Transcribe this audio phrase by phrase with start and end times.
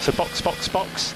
[0.00, 1.14] So box, box, box.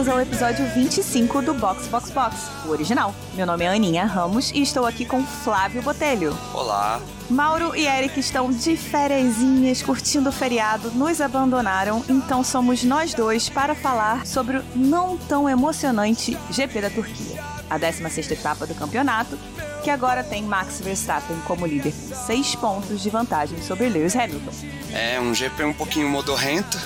[0.00, 3.14] Bem-vindos ao episódio 25 do Box Box Box, o original.
[3.34, 6.34] Meu nome é Aninha Ramos e estou aqui com Flávio Botelho.
[6.54, 7.02] Olá.
[7.28, 13.50] Mauro e Eric estão de fériasinhas, curtindo o feriado, nos abandonaram, então somos nós dois
[13.50, 19.38] para falar sobre o não tão emocionante GP da Turquia, a 16ª etapa do campeonato,
[19.80, 24.52] que agora tem Max Verstappen como líder com 6 pontos de vantagem sobre Lewis Hamilton.
[24.92, 26.78] É um GP um pouquinho modorrento,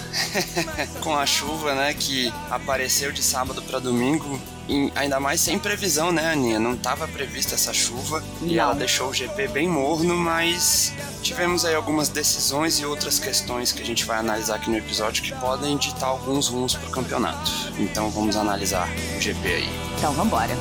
[1.00, 6.10] com a chuva, né, que apareceu de sábado para domingo, e ainda mais sem previsão,
[6.12, 6.58] né, Aninha?
[6.58, 8.64] Não estava prevista essa chuva e Não.
[8.64, 10.92] ela deixou o GP bem morno, mas
[11.22, 15.22] tivemos aí algumas decisões e outras questões que a gente vai analisar aqui no episódio
[15.22, 17.50] que podem ditar alguns rumos para o campeonato.
[17.78, 19.68] Então vamos analisar o GP aí.
[19.98, 20.14] Então.
[20.14, 20.54] Chave,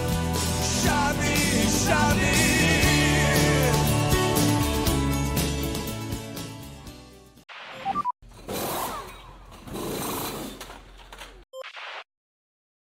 [0.84, 1.43] chave.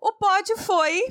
[0.01, 1.05] O pódio foi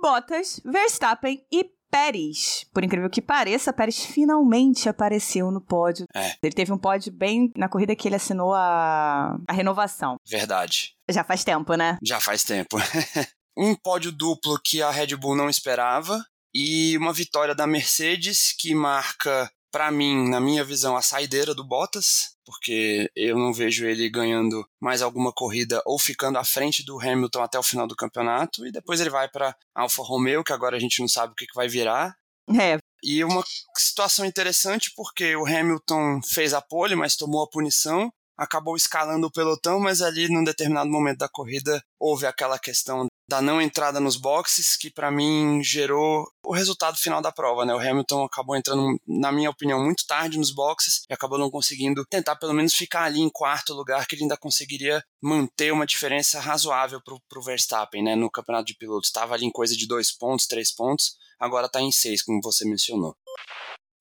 [0.00, 2.64] Bottas, Verstappen e Pérez.
[2.72, 6.06] Por incrível que pareça, Pérez finalmente apareceu no pódio.
[6.14, 6.34] É.
[6.42, 10.16] Ele teve um pódio bem na corrida que ele assinou a, a renovação.
[10.26, 10.94] Verdade.
[11.10, 11.98] Já faz tempo, né?
[12.02, 12.76] Já faz tempo.
[13.56, 18.74] um pódio duplo que a Red Bull não esperava e uma vitória da Mercedes que
[18.74, 24.08] marca, pra mim, na minha visão, a saideira do Bottas, porque eu não vejo ele
[24.08, 28.66] ganhando mais alguma corrida ou ficando à frente do Hamilton até o final do campeonato.
[28.66, 31.46] E depois ele vai para Alfa Romeo, que agora a gente não sabe o que,
[31.46, 32.16] que vai virar.
[32.58, 33.44] É, E uma
[33.76, 39.30] situação interessante porque o Hamilton fez a pole, mas tomou a punição, acabou escalando o
[39.30, 44.16] pelotão, mas ali num determinado momento da corrida houve aquela questão da não entrada nos
[44.16, 47.74] boxes que para mim gerou o resultado final da prova, né?
[47.74, 52.02] O Hamilton acabou entrando, na minha opinião, muito tarde nos boxes e acabou não conseguindo
[52.06, 56.40] tentar pelo menos ficar ali em quarto lugar, que ele ainda conseguiria manter uma diferença
[56.40, 58.16] razoável pro, pro Verstappen, né?
[58.16, 61.80] No campeonato de pilotos estava ali em coisa de dois pontos, três pontos, agora tá
[61.82, 63.14] em seis, como você mencionou.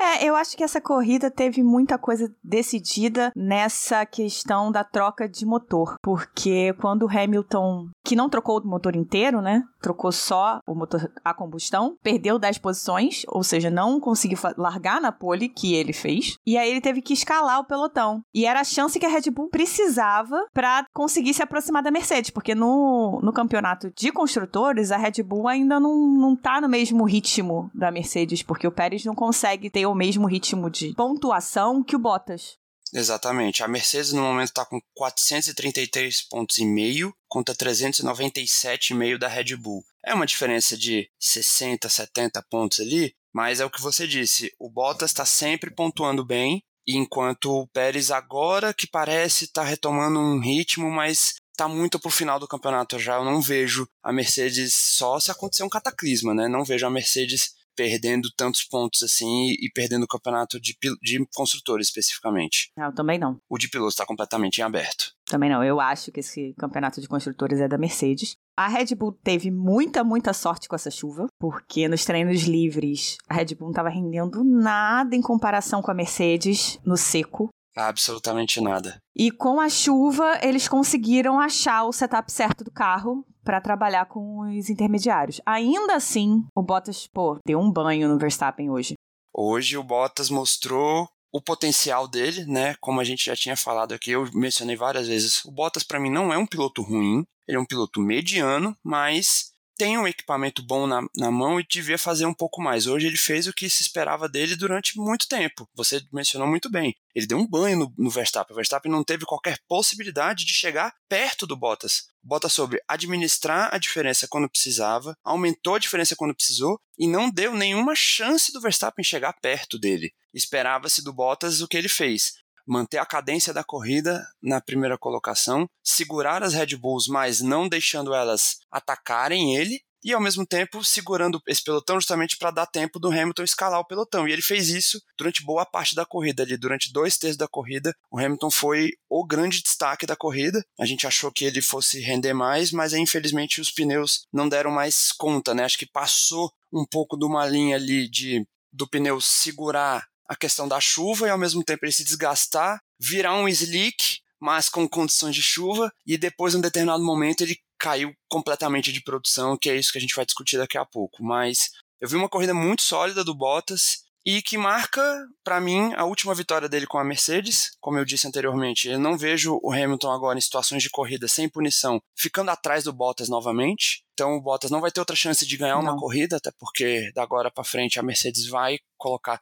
[0.02, 5.46] É, eu acho que essa corrida teve muita coisa decidida nessa questão da troca de
[5.46, 5.96] motor.
[6.02, 9.62] Porque quando o Hamilton, que não trocou o motor inteiro, né?
[9.80, 15.12] Trocou só o motor a combustão, perdeu 10 posições, ou seja, não conseguiu largar na
[15.12, 16.36] pole que ele fez.
[16.44, 18.24] E aí ele teve que escalar o pelotão.
[18.34, 22.31] E era a chance que a Red Bull precisava para conseguir se aproximar da Mercedes,
[22.31, 27.03] porque no, no campeonato de construtores, a Red Bull ainda não, não tá no mesmo
[27.03, 31.96] ritmo da Mercedes, porque o Pérez não consegue ter o mesmo ritmo de pontuação que
[31.96, 32.58] o Bottas.
[32.94, 33.64] Exatamente.
[33.64, 39.84] A Mercedes no momento está com 433 pontos e meio contra 397,5 da Red Bull.
[40.04, 44.52] É uma diferença de 60, 70 pontos ali, mas é o que você disse.
[44.60, 50.40] O Bottas está sempre pontuando bem, enquanto o Pérez agora que parece estar retomando um
[50.40, 53.16] ritmo, mas está muito pro final do campeonato já.
[53.18, 56.48] Eu não vejo a Mercedes só se acontecer um cataclisma, né?
[56.48, 61.88] Não vejo a Mercedes perdendo tantos pontos assim e perdendo o campeonato de, de construtores
[61.88, 62.73] especificamente.
[62.75, 63.40] Não, também não.
[63.50, 65.13] O de pilotos está completamente em aberto.
[65.25, 65.63] Também não.
[65.63, 68.35] Eu acho que esse campeonato de construtores é da Mercedes.
[68.57, 73.35] A Red Bull teve muita, muita sorte com essa chuva, porque nos treinos livres a
[73.35, 77.47] Red Bull não estava rendendo nada em comparação com a Mercedes no seco.
[77.75, 79.02] Absolutamente nada.
[79.16, 84.41] E com a chuva, eles conseguiram achar o setup certo do carro para trabalhar com
[84.41, 85.41] os intermediários.
[85.46, 88.96] Ainda assim, o Bottas, pô, deu um banho no Verstappen hoje.
[89.34, 92.75] Hoje o Bottas mostrou o potencial dele, né?
[92.81, 95.46] Como a gente já tinha falado aqui, eu mencionei várias vezes.
[95.46, 99.52] O Bottas para mim não é um piloto ruim, ele é um piloto mediano, mas
[99.79, 102.85] tem um equipamento bom na, na mão e devia fazer um pouco mais.
[102.85, 105.69] Hoje ele fez o que se esperava dele durante muito tempo.
[105.73, 106.94] Você mencionou muito bem.
[107.16, 108.53] Ele deu um banho no, no Verstappen.
[108.53, 112.09] O Verstappen não teve qualquer possibilidade de chegar perto do Bottas.
[112.22, 117.55] Bottas soube administrar a diferença quando precisava, aumentou a diferença quando precisou e não deu
[117.55, 120.11] nenhuma chance do Verstappen chegar perto dele.
[120.34, 122.34] Esperava-se do Bottas o que ele fez
[122.70, 128.14] manter a cadência da corrida na primeira colocação, segurar as Red Bulls, mas não deixando
[128.14, 133.10] elas atacarem ele, e ao mesmo tempo segurando esse pelotão justamente para dar tempo do
[133.10, 134.28] Hamilton escalar o pelotão.
[134.28, 137.94] E ele fez isso durante boa parte da corrida ali, durante dois terços da corrida.
[138.10, 140.64] O Hamilton foi o grande destaque da corrida.
[140.80, 144.72] A gente achou que ele fosse render mais, mas aí, infelizmente os pneus não deram
[144.72, 145.66] mais conta, né?
[145.66, 150.67] Acho que passou um pouco de uma linha ali de do pneu segurar a questão
[150.67, 155.35] da chuva e ao mesmo tempo ele se desgastar, virar um slick, mas com condições
[155.35, 159.76] de chuva, e depois, em um determinado momento, ele caiu completamente de produção, que é
[159.76, 161.23] isso que a gente vai discutir daqui a pouco.
[161.23, 165.02] Mas eu vi uma corrida muito sólida do Bottas e que marca,
[165.43, 167.72] para mim, a última vitória dele com a Mercedes.
[167.82, 171.49] Como eu disse anteriormente, eu não vejo o Hamilton agora em situações de corrida sem
[171.49, 174.03] punição, ficando atrás do Bottas novamente.
[174.14, 175.82] Então o Bottas não vai ter outra chance de ganhar não.
[175.82, 179.40] uma corrida, até porque da agora para frente a Mercedes vai colocar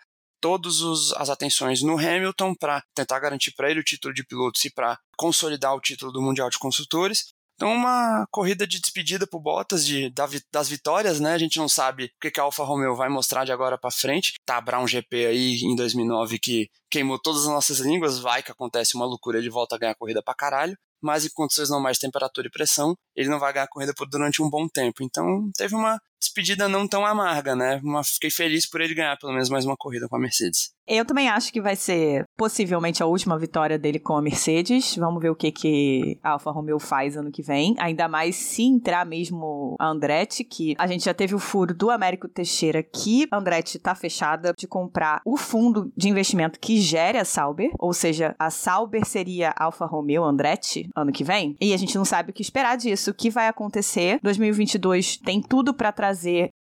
[0.47, 4.71] todas as atenções no Hamilton para tentar garantir para ele o título de pilotos e
[4.71, 7.33] para consolidar o título do Mundial de Construtores.
[7.55, 11.33] Então, uma corrida de despedida pro Bottas de, das vitórias, né?
[11.33, 13.91] A gente não sabe o que, que a Alfa Romeo vai mostrar de agora para
[13.91, 14.35] frente.
[14.45, 18.95] Tá Brown GP aí em 2009 que queimou todas as nossas línguas, vai que acontece
[18.95, 22.01] uma loucura, ele volta a ganhar a corrida pra caralho mas em condições normais de
[22.01, 25.03] temperatura e pressão, ele não vai ganhar a corrida por durante um bom tempo.
[25.03, 27.79] Então, teve uma despedida não tão amarga, né?
[27.83, 30.75] Uma, fiquei feliz por ele ganhar pelo menos mais uma corrida com a Mercedes.
[30.87, 34.95] Eu também acho que vai ser possivelmente a última vitória dele com a Mercedes.
[34.95, 37.75] Vamos ver o que, que a Alfa Romeo faz ano que vem.
[37.77, 41.91] Ainda mais se entrar mesmo a Andretti, que a gente já teve o furo do
[41.91, 47.17] Américo Teixeira, que a Andretti tá fechada de comprar o fundo de investimento que gere
[47.17, 47.69] a Sauber.
[47.77, 51.57] Ou seja, a Sauber seria Alfa Romeo Andretti ano que vem.
[51.59, 53.11] E a gente não sabe o que esperar disso.
[53.11, 54.19] O que vai acontecer?
[54.23, 56.06] 2022 tem tudo para trazer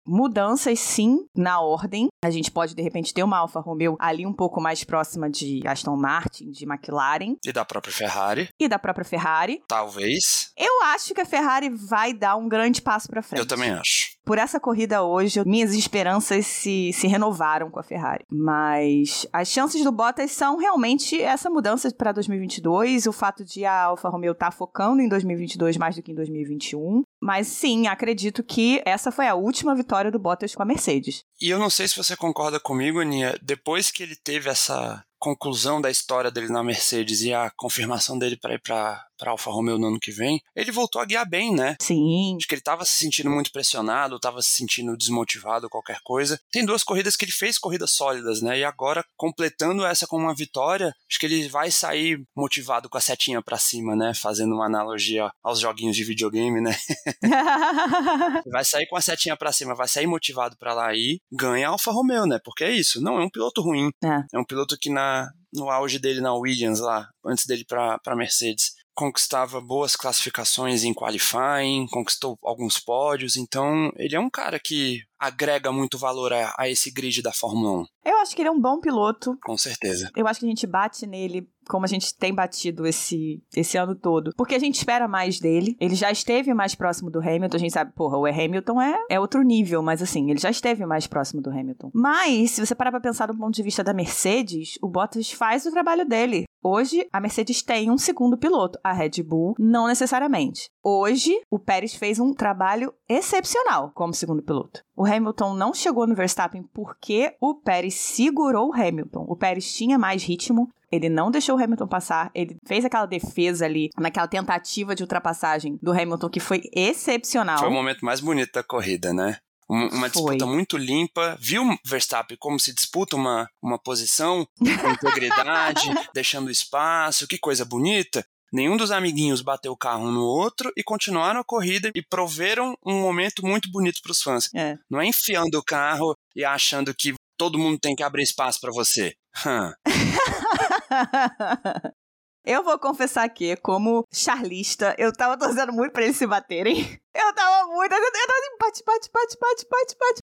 [0.07, 2.09] mudanças sim na ordem.
[2.23, 5.63] A gente pode de repente ter uma Alfa Romeo ali um pouco mais próxima de
[5.67, 8.49] Aston Martin, de McLaren e da própria Ferrari.
[8.61, 9.63] E da própria Ferrari.
[9.67, 10.53] Talvez.
[10.57, 13.41] Eu acho que a Ferrari vai dar um grande passo para frente.
[13.41, 14.15] Eu também acho.
[14.25, 18.25] Por essa corrida hoje, minhas esperanças se, se renovaram com a Ferrari.
[18.31, 23.85] Mas as chances do Bottas são realmente essa mudança para 2022, o fato de a
[23.85, 27.03] Alfa Romeo estar tá focando em 2022 mais do que em 2021.
[27.25, 31.25] Mas sim, acredito que essa foi a última vitória do Bottas com a Mercedes.
[31.41, 35.81] E eu não sei se você concorda comigo, Aninha, depois que ele teve essa conclusão
[35.81, 39.79] da história dele na Mercedes e a confirmação dele para ir para para Alfa Romeo
[39.79, 41.77] no ano que vem, ele voltou a guiar bem, né?
[41.81, 42.37] Sim.
[42.37, 46.39] Acho que ele estava se sentindo muito pressionado, estava se sentindo desmotivado, qualquer coisa.
[46.51, 48.59] Tem duas corridas que ele fez corridas sólidas, né?
[48.59, 53.01] E agora, completando essa com uma vitória, acho que ele vai sair motivado com a
[53.01, 54.13] setinha para cima, né?
[54.15, 56.77] Fazendo uma analogia aos joguinhos de videogame, né?
[58.51, 61.71] vai sair com a setinha para cima, vai sair motivado para lá e ganha a
[61.71, 62.41] Alfa Romeo, né?
[62.45, 63.91] Porque é isso, não é um piloto ruim.
[64.03, 65.14] É, é um piloto que na,
[65.53, 71.87] no auge dele na Williams lá, antes dele para Mercedes, conquistava boas classificações em qualifying,
[71.91, 76.91] conquistou alguns pódios, então ele é um cara que agrega muito valor a, a, esse
[76.91, 77.85] grid da Fórmula 1.
[78.05, 79.39] Eu acho que ele é um bom piloto.
[79.43, 80.11] Com certeza.
[80.15, 83.95] Eu acho que a gente bate nele como a gente tem batido esse, esse ano
[83.95, 84.33] todo.
[84.37, 85.77] Porque a gente espera mais dele.
[85.81, 87.57] Ele já esteve mais próximo do Hamilton.
[87.57, 90.85] A gente sabe, porra, o Hamilton é, é outro nível, mas assim, ele já esteve
[90.85, 91.91] mais próximo do Hamilton.
[91.95, 95.65] Mas, se você parar pra pensar do ponto de vista da Mercedes, o Bottas faz
[95.65, 96.45] o trabalho dele.
[96.67, 100.71] Hoje, a Mercedes tem um segundo piloto, a Red Bull, não necessariamente.
[100.83, 104.83] Hoje, o Pérez fez um trabalho excepcional como segundo piloto.
[104.97, 109.27] O Hamilton não chegou no Verstappen porque o Pérez segurou o Hamilton.
[109.29, 113.67] O Pérez tinha mais ritmo, ele não deixou o Hamilton passar, ele fez aquela defesa
[113.67, 117.59] ali, naquela tentativa de ultrapassagem do Hamilton que foi excepcional.
[117.59, 119.37] Foi o momento mais bonito da corrida, né?
[119.69, 121.37] Uma, disputa muito limpa.
[121.41, 125.83] Viu Verstappen como se disputa uma, uma posição com integridade,
[126.15, 128.25] deixando espaço, que coisa bonita.
[128.53, 132.79] Nenhum dos amiguinhos bateu o carro um no outro e continuaram a corrida e proveram
[132.87, 134.49] um momento muito bonito para os fãs.
[134.55, 134.79] É.
[134.89, 138.71] Não é enfiando o carro e achando que todo mundo tem que abrir espaço para
[138.71, 139.17] você.
[139.45, 139.73] Hum.
[142.45, 146.77] Eu vou confessar que, como charlista, eu tava torcendo muito pra eles se baterem.
[147.15, 147.93] Eu tava muito.
[147.93, 150.21] Eu tava assim, bate, bate, bate, bate, bate, bate.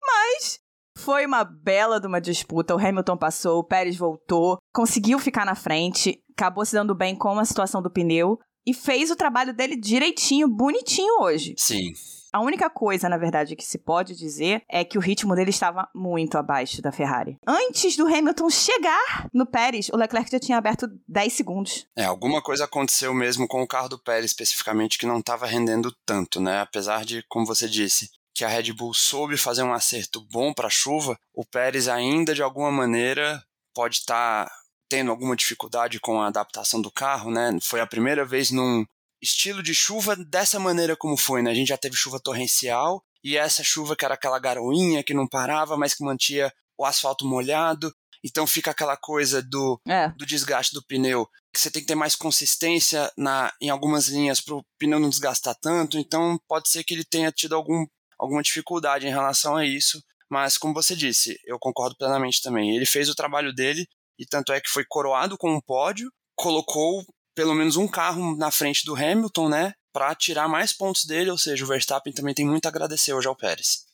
[0.00, 0.60] Mas
[0.96, 2.74] foi uma bela de uma disputa.
[2.74, 7.38] O Hamilton passou, o Pérez voltou, conseguiu ficar na frente, acabou se dando bem com
[7.38, 11.54] a situação do pneu e fez o trabalho dele direitinho, bonitinho hoje.
[11.56, 11.92] Sim.
[12.32, 15.88] A única coisa, na verdade, que se pode dizer é que o ritmo dele estava
[15.94, 17.38] muito abaixo da Ferrari.
[17.46, 21.86] Antes do Hamilton chegar no Pérez, o Leclerc já tinha aberto 10 segundos.
[21.96, 25.90] É, alguma coisa aconteceu mesmo com o carro do Pérez especificamente que não estava rendendo
[26.04, 26.60] tanto, né?
[26.60, 30.66] Apesar de, como você disse, que a Red Bull soube fazer um acerto bom para
[30.68, 33.42] a chuva, o Pérez ainda de alguma maneira
[33.74, 34.52] pode estar tá
[34.88, 37.56] tendo alguma dificuldade com a adaptação do carro, né?
[37.62, 38.84] Foi a primeira vez num
[39.20, 41.50] estilo de chuva dessa maneira como foi, né?
[41.50, 45.26] A gente já teve chuva torrencial e essa chuva que era aquela garoinha que não
[45.26, 47.92] parava, mas que mantinha o asfalto molhado.
[48.24, 50.08] Então fica aquela coisa do, é.
[50.10, 54.40] do desgaste do pneu, que você tem que ter mais consistência na, em algumas linhas
[54.40, 55.98] para o pneu não desgastar tanto.
[55.98, 57.86] Então pode ser que ele tenha tido algum,
[58.18, 60.02] alguma dificuldade em relação a isso.
[60.30, 62.74] Mas como você disse, eu concordo plenamente também.
[62.74, 63.86] Ele fez o trabalho dele
[64.18, 67.04] e tanto é que foi coroado com um pódio, colocou
[67.38, 69.72] pelo menos um carro na frente do Hamilton, né?
[69.92, 73.28] para tirar mais pontos dele, ou seja, o Verstappen também tem muito a agradecer hoje
[73.28, 73.84] ao Pérez.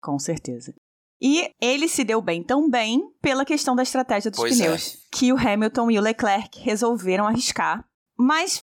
[0.00, 0.72] Com certeza.
[1.20, 4.64] E ele se deu bem tão bem pela questão da estratégia dos Pois é.
[4.64, 7.84] pneus, que o Hamilton e o Leclerc resolveram arriscar.
[8.16, 8.62] Mas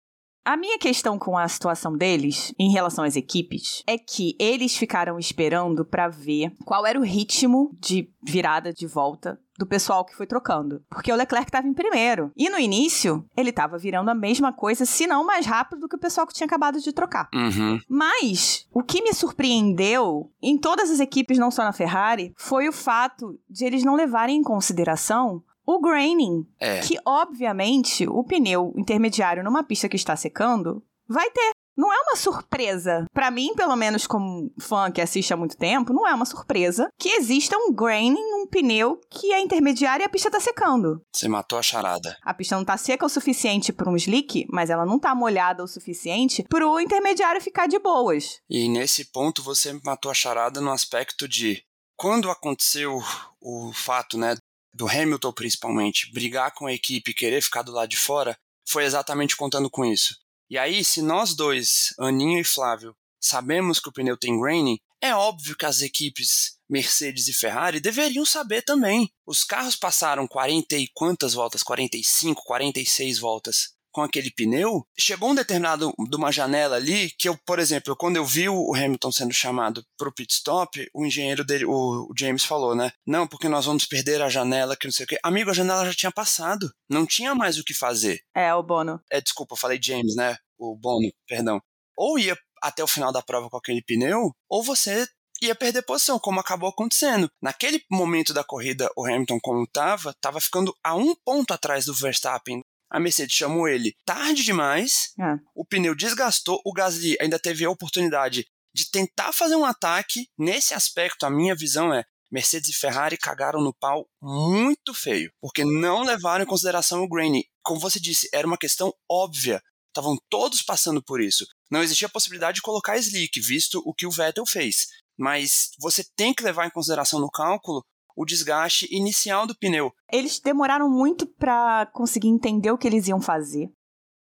[0.43, 5.19] a minha questão com a situação deles, em relação às equipes, é que eles ficaram
[5.19, 10.26] esperando pra ver qual era o ritmo de virada de volta do pessoal que foi
[10.26, 10.82] trocando.
[10.90, 12.32] Porque o Leclerc estava em primeiro.
[12.37, 15.96] E no início, ele estava virando a mesma coisa, se não mais rápido do que
[15.96, 17.28] o pessoal que tinha acabado de trocar.
[17.34, 17.78] Uhum.
[17.88, 22.73] Mas o que me surpreendeu em todas as equipes, não só na Ferrari, foi o
[22.73, 26.80] fato de eles não levarem em consideração o graining, É.
[26.80, 31.52] que obviamente o pneu intermediário numa pista que está secando vai ter.
[31.76, 33.04] Não é uma surpresa.
[33.12, 36.88] Pra mim, pelo menos como fã que assiste há muito tempo, não é uma surpresa
[36.99, 41.02] que exista um graining num pneu que é intermediário e a pista tá secando.
[41.12, 42.16] Você matou a charada.
[42.23, 45.64] A pista não tá seca o suficiente para um slick, mas ela não tá molhada
[45.64, 48.38] o suficiente pro intermediário ficar de boas.
[48.49, 51.62] E nesse ponto você matou a charada no aspecto de
[51.97, 53.00] quando aconteceu
[53.40, 54.37] o fato, né,
[54.73, 58.85] do Hamilton principalmente brigar com a equipe e querer ficar do lado de fora, foi
[58.85, 60.24] exatamente contando com isso.
[60.49, 65.15] E aí, se nós dois, Aninho e Flávio, sabemos que o pneu tem graining, é
[65.15, 69.11] óbvio que as equipes Mercedes e Ferrari deveriam saber também.
[69.27, 71.63] Os carros passaram 40 e quantas voltas?
[71.63, 74.85] 45, 46 voltas com aquele pneu.
[74.99, 78.75] Chegou um determinado de uma janela ali que eu, por exemplo, quando eu vi o
[78.75, 82.91] Hamilton sendo chamado pro pit stop, o engenheiro dele, o, o James falou, né?
[83.07, 85.19] Não, porque nós vamos perder a janela, que não sei o quê.
[85.23, 86.75] Amigo, a janela já tinha passado.
[86.91, 88.21] Não tinha mais o que fazer.
[88.35, 89.01] É, o Bono.
[89.09, 90.37] É, desculpa, eu falei James, né?
[90.59, 91.63] O Bono, perdão.
[91.97, 95.07] Ou ia até o final da prova com aquele pneu, ou você
[95.43, 97.31] ia perder posição, como acabou acontecendo.
[97.41, 101.95] Naquele momento da corrida, o Hamilton, como estava, estava ficando a um ponto atrás do
[101.95, 102.63] Verstappen.
[102.95, 105.35] A Mercedes chamou ele tarde demais, É.
[105.53, 110.29] o pneu desgastou, o Gasly ainda teve a oportunidade de tentar fazer um ataque.
[110.39, 115.65] Nesse aspecto, a minha visão é Mercedes e Ferrari cagaram no pau muito feio, porque
[115.65, 117.45] não levaram em consideração o Granny.
[117.65, 119.61] Como você disse, era uma questão óbvia.
[119.89, 121.45] Estavam todos passando por isso.
[121.69, 124.87] Não existia a possibilidade de colocar slick, visto o que o Vettel fez.
[125.19, 127.85] Mas você tem que levar em consideração no cálculo
[128.16, 129.92] o desgaste inicial do pneu.
[130.12, 133.71] Eles demoraram muito pra conseguir entender o que eles iam fazer.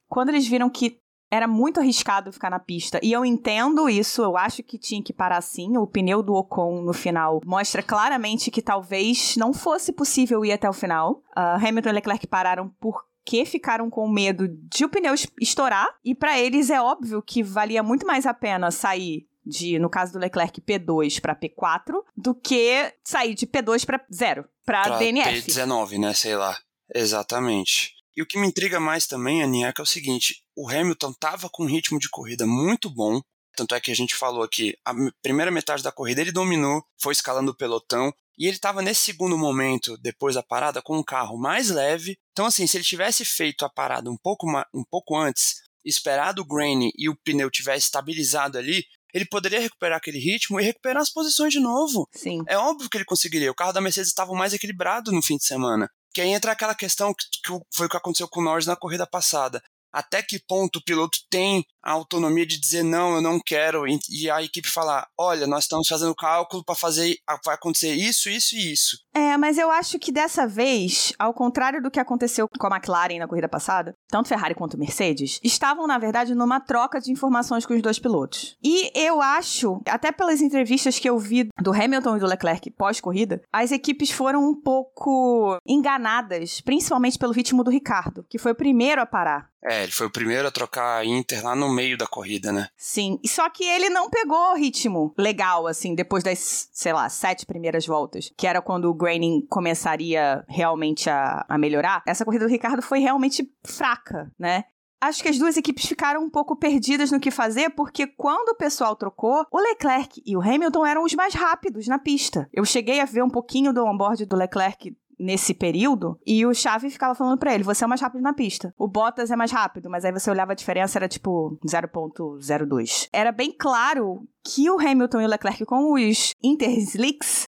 [0.08, 0.98] Quando eles viram que
[1.30, 5.12] era muito arriscado ficar na pista, e eu entendo isso, eu acho que tinha que
[5.12, 5.76] parar sim.
[5.76, 10.68] O pneu do Ocon no final mostra claramente que talvez não fosse possível ir até
[10.68, 11.22] o final.
[11.34, 16.14] Ah, Hamilton e Leclerc pararam porque ficaram com medo de o pneu es- estourar, e
[16.14, 20.18] pra eles é óbvio que valia muito mais a pena sair de, no caso do
[20.18, 25.42] Leclerc, P2 pra P4, do que sair de P2 pra zero, Pra DNF.
[25.50, 26.14] P19, né?
[26.14, 26.58] Sei lá.
[26.94, 27.92] Exatamente.
[28.16, 31.12] E o que me intriga mais também, Aninha, é que é o seguinte: o Hamilton
[31.12, 33.20] tava com um ritmo de corrida muito bom.
[33.56, 36.82] Tanto é que a gente falou aqui, a me- primeira metade da corrida ele dominou,
[37.00, 41.04] foi escalando o pelotão, e ele estava nesse segundo momento, depois da parada, com um
[41.04, 42.16] carro mais leve.
[42.32, 46.44] Então, assim, se ele tivesse feito a parada um pouco, um pouco antes, esperado o
[46.44, 48.84] grain e o pneu tivesse estabilizado ali,
[49.14, 52.08] ele poderia recuperar aquele ritmo e recuperar as posições de novo.
[52.12, 52.42] Sim.
[52.48, 53.50] É óbvio que ele conseguiria.
[53.50, 55.88] O carro da Mercedes estava mais equilibrado no fim de semana.
[56.12, 58.76] Que aí entra aquela questão que, que foi o que aconteceu com o Norris na
[58.76, 59.62] corrida passada.
[59.92, 64.30] Até que ponto o piloto tem a autonomia de dizer não, eu não quero, e,
[64.30, 68.72] a equipe falar: olha, nós estamos fazendo cálculo para fazer, vai acontecer isso, isso e
[68.72, 68.98] isso.
[69.14, 73.18] É, mas eu acho que dessa vez, ao contrário do que aconteceu com a McLaren
[73.18, 77.74] na corrida passada, tanto Ferrari quanto Mercedes estavam, na verdade, numa troca de informações com
[77.74, 78.56] os dois pilotos.
[78.62, 83.42] E eu acho, até pelas entrevistas que eu vi do Hamilton e do Leclerc pós-corrida,
[83.52, 89.00] as equipes foram um pouco enganadas, principalmente pelo ritmo do Ricardo, que foi o primeiro
[89.02, 89.54] a parar.
[89.66, 92.68] É, ele foi o primeiro a trocar a Inter lá no meio da corrida, né?
[92.76, 97.08] Sim, e só que ele não pegou o ritmo legal, assim, depois das, sei lá,
[97.08, 102.02] sete primeiras voltas, que era quando o graining começaria realmente a, a melhorar.
[102.06, 104.64] Essa corrida do Ricardo foi realmente fraca, né?
[105.04, 108.56] Acho que as duas equipes ficaram um pouco perdidas no que fazer, porque quando o
[108.56, 112.48] pessoal trocou, o Leclerc e o Hamilton eram os mais rápidos na pista.
[112.50, 116.90] Eu cheguei a ver um pouquinho do onboard do Leclerc nesse período e o Chave
[116.90, 118.72] ficava falando pra ele: você é o mais rápido na pista.
[118.78, 123.08] O Bottas é mais rápido, mas aí você olhava a diferença era tipo 0.02.
[123.12, 127.44] Era bem claro que o Hamilton e o Leclerc com os Interslicks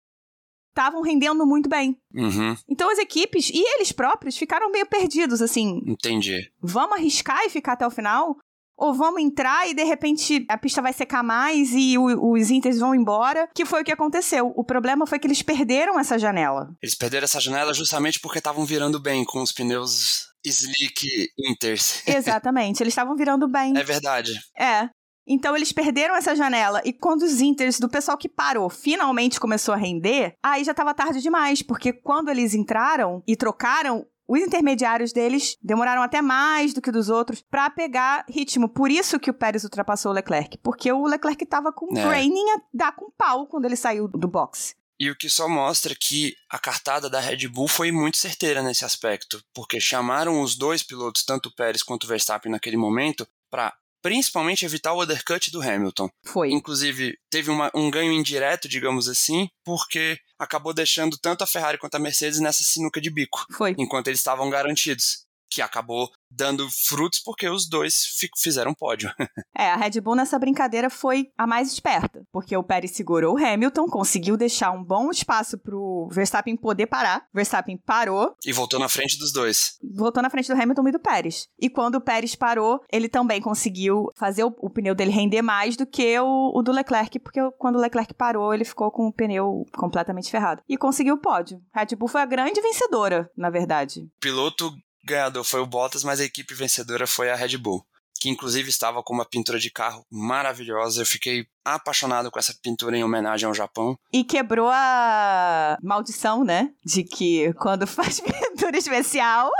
[0.69, 1.95] estavam rendendo muito bem.
[2.13, 6.51] Uhum, Então as equipes e eles próprios ficaram meio perdidos assim, entendi.
[6.59, 8.35] vamos arriscar e ficar até o final?
[8.77, 12.79] Ou vamos entrar e de repente a pista vai secar mais e o- os Inters
[12.79, 13.47] vão embora?
[13.53, 14.51] Que foi o que aconteceu.
[14.55, 16.69] O problema foi que eles perderam essa janela.
[16.81, 21.07] Eles perderam essa janela justamente porque estavam virando bem com os pneus Slick
[21.39, 22.01] Inters.
[22.07, 23.77] Exatamente, eles estavam virando bem.
[23.77, 24.31] É verdade.
[24.57, 24.89] É.
[25.25, 29.73] Então eles perderam essa janela e quando os Inters do pessoal que parou finalmente começou
[29.73, 35.11] a render, aí já tava tarde demais, porque quando eles entraram e trocaram os intermediários
[35.11, 38.69] deles demoraram até mais do que dos outros para pegar ritmo.
[38.69, 42.01] Por isso que o Pérez ultrapassou o Leclerc, porque o Leclerc tava com É.
[42.01, 44.75] training a dar com pau quando ele saiu do box.
[44.99, 48.85] E o que só mostra que a cartada da Red Bull foi muito certeira nesse
[48.85, 53.73] aspecto, porque chamaram os dois pilotos, tanto o Pérez quanto o Verstappen naquele momento, para
[54.03, 56.09] principalmente evitar o undercut do Hamilton.
[56.25, 56.51] Foi.
[56.51, 61.95] Inclusive, teve uma- um ganho indireto, digamos assim, porque acabou deixando tanto a Ferrari quanto
[61.95, 63.73] a Mercedes nessa sinuca de bico, Foi.
[63.79, 65.22] enquanto eles estavam garantidos.
[65.53, 69.11] Que acabou dando frutos porque os dois fi- fizeram pódio.
[69.55, 73.37] É, a Red Bull nessa brincadeira foi a mais esperta, porque o Pérez segurou o
[73.45, 77.23] Hamilton, conseguiu deixar um bom espaço pro Verstappen poder parar.
[77.33, 79.77] Verstappen parou, e voltou na frente dos dois.
[79.95, 81.47] voltou na frente do Hamilton e do Pérez.
[81.59, 85.77] E quando o Pérez parou, ele também conseguiu fazer o, o pneu dele render mais
[85.77, 89.13] do que o, o do Leclerc, porque quando o Leclerc parou, ele ficou com o
[89.13, 90.61] pneu completamente ferrado.
[90.67, 91.61] E conseguiu o pódio.
[91.73, 94.09] Red Bull foi a grande vencedora, na verdade.
[94.19, 94.71] Piloto
[95.03, 97.85] ganhador foi o Bottas, mas a equipe vencedora foi a Red Bull.
[98.19, 101.01] Que inclusive estava com uma pintura de carro maravilhosa.
[101.01, 103.97] Eu fiquei apaixonado com essa pintura em homenagem ao Japão.
[104.13, 106.69] E quebrou a maldição, né?
[106.85, 109.51] De que quando faz pintura especial.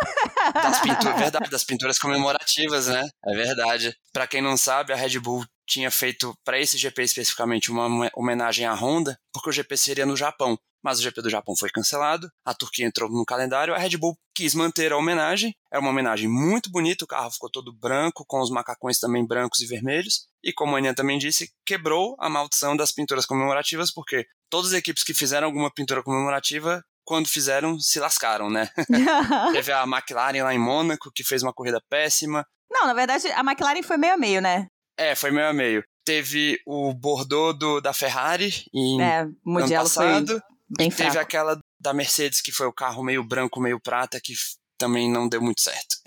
[0.54, 3.06] Das pinturas, verdade, das pinturas comemorativas, né?
[3.26, 3.94] É verdade.
[4.14, 8.66] Pra quem não sabe, a Red Bull tinha feito para esse GP especificamente uma homenagem
[8.66, 10.58] à Honda, porque o GP seria no Japão.
[10.84, 14.18] Mas o GP do Japão foi cancelado, a Turquia entrou no calendário, a Red Bull
[14.36, 15.56] quis manter a homenagem.
[15.72, 19.62] Era uma homenagem muito bonita, o carro ficou todo branco, com os macacões também brancos
[19.62, 20.28] e vermelhos.
[20.44, 24.80] E como a Aninha também disse, quebrou a maldição das pinturas comemorativas, porque todas as
[24.80, 28.70] equipes que fizeram alguma pintura comemorativa, quando fizeram, se lascaram, né?
[29.54, 32.46] Teve a McLaren lá em Mônaco, que fez uma corrida péssima.
[32.70, 34.68] Não, na verdade, a McLaren foi meio a meio, né?
[34.98, 35.84] É, foi meio a meio.
[36.06, 40.42] Teve o Bordeaux do, da Ferrari em É, ano foi passado.
[40.70, 44.34] bem Teve aquela da Mercedes, que foi o carro meio branco, meio prata, que
[44.78, 45.98] também não deu muito certo.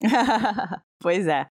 [1.00, 1.46] pois é.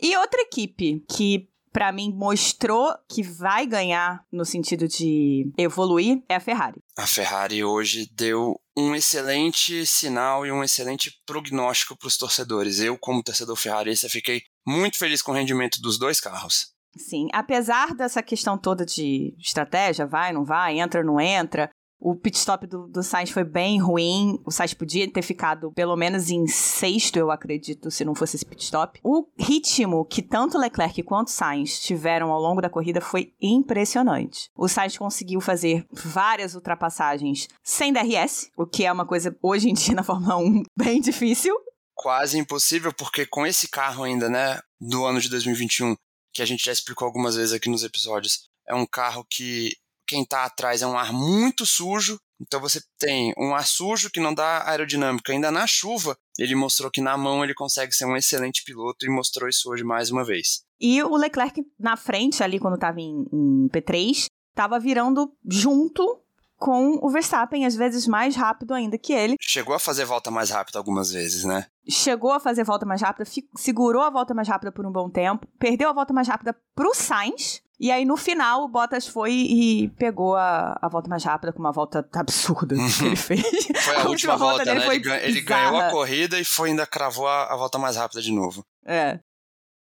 [0.00, 6.36] E outra equipe que, pra mim, mostrou que vai ganhar no sentido de evoluir é
[6.36, 6.80] a Ferrari.
[6.96, 12.78] A Ferrari hoje deu um excelente sinal e um excelente prognóstico para os torcedores.
[12.78, 16.68] Eu, como torcedor ferrarista, fiquei muito feliz com o rendimento dos dois carros.
[16.96, 22.36] Sim, apesar dessa questão toda de estratégia, vai, não vai, entra, não entra, o pit
[22.36, 24.38] stop do, do Sainz foi bem ruim.
[24.46, 28.46] O Sainz podia ter ficado pelo menos em sexto, eu acredito, se não fosse esse
[28.46, 29.00] pit stop.
[29.02, 34.48] O ritmo que tanto Leclerc quanto Sainz tiveram ao longo da corrida foi impressionante.
[34.56, 39.74] O Sainz conseguiu fazer várias ultrapassagens sem DRS, o que é uma coisa hoje em
[39.74, 41.54] dia na Fórmula 1 bem difícil.
[41.98, 45.96] Quase impossível, porque com esse carro ainda, né, do ano de 2021,
[46.32, 49.72] que a gente já explicou algumas vezes aqui nos episódios, é um carro que
[50.06, 52.18] quem tá atrás é um ar muito sujo.
[52.40, 55.32] Então você tem um ar sujo que não dá aerodinâmica.
[55.32, 59.10] Ainda na chuva, ele mostrou que na mão ele consegue ser um excelente piloto e
[59.10, 60.62] mostrou isso hoje mais uma vez.
[60.80, 66.22] E o Leclerc na frente, ali quando tava em, em P3, tava virando junto
[66.58, 69.36] com o Verstappen, às vezes mais rápido ainda que ele.
[69.40, 71.66] Chegou a fazer volta mais rápida algumas vezes, né?
[71.88, 73.24] Chegou a fazer volta mais rápida,
[73.56, 76.94] segurou a volta mais rápida por um bom tempo, perdeu a volta mais rápida pro
[76.94, 77.62] Sainz.
[77.80, 81.60] E aí, no final, o Bottas foi e pegou a, a volta mais rápida com
[81.60, 83.40] uma volta absurda que ele fez.
[83.84, 84.84] Foi a, última volta, dele né?
[84.84, 88.20] foi Ele, ele ganhou a corrida e foi ainda cravou a, a volta mais rápida
[88.20, 88.66] de novo.
[88.84, 89.20] É.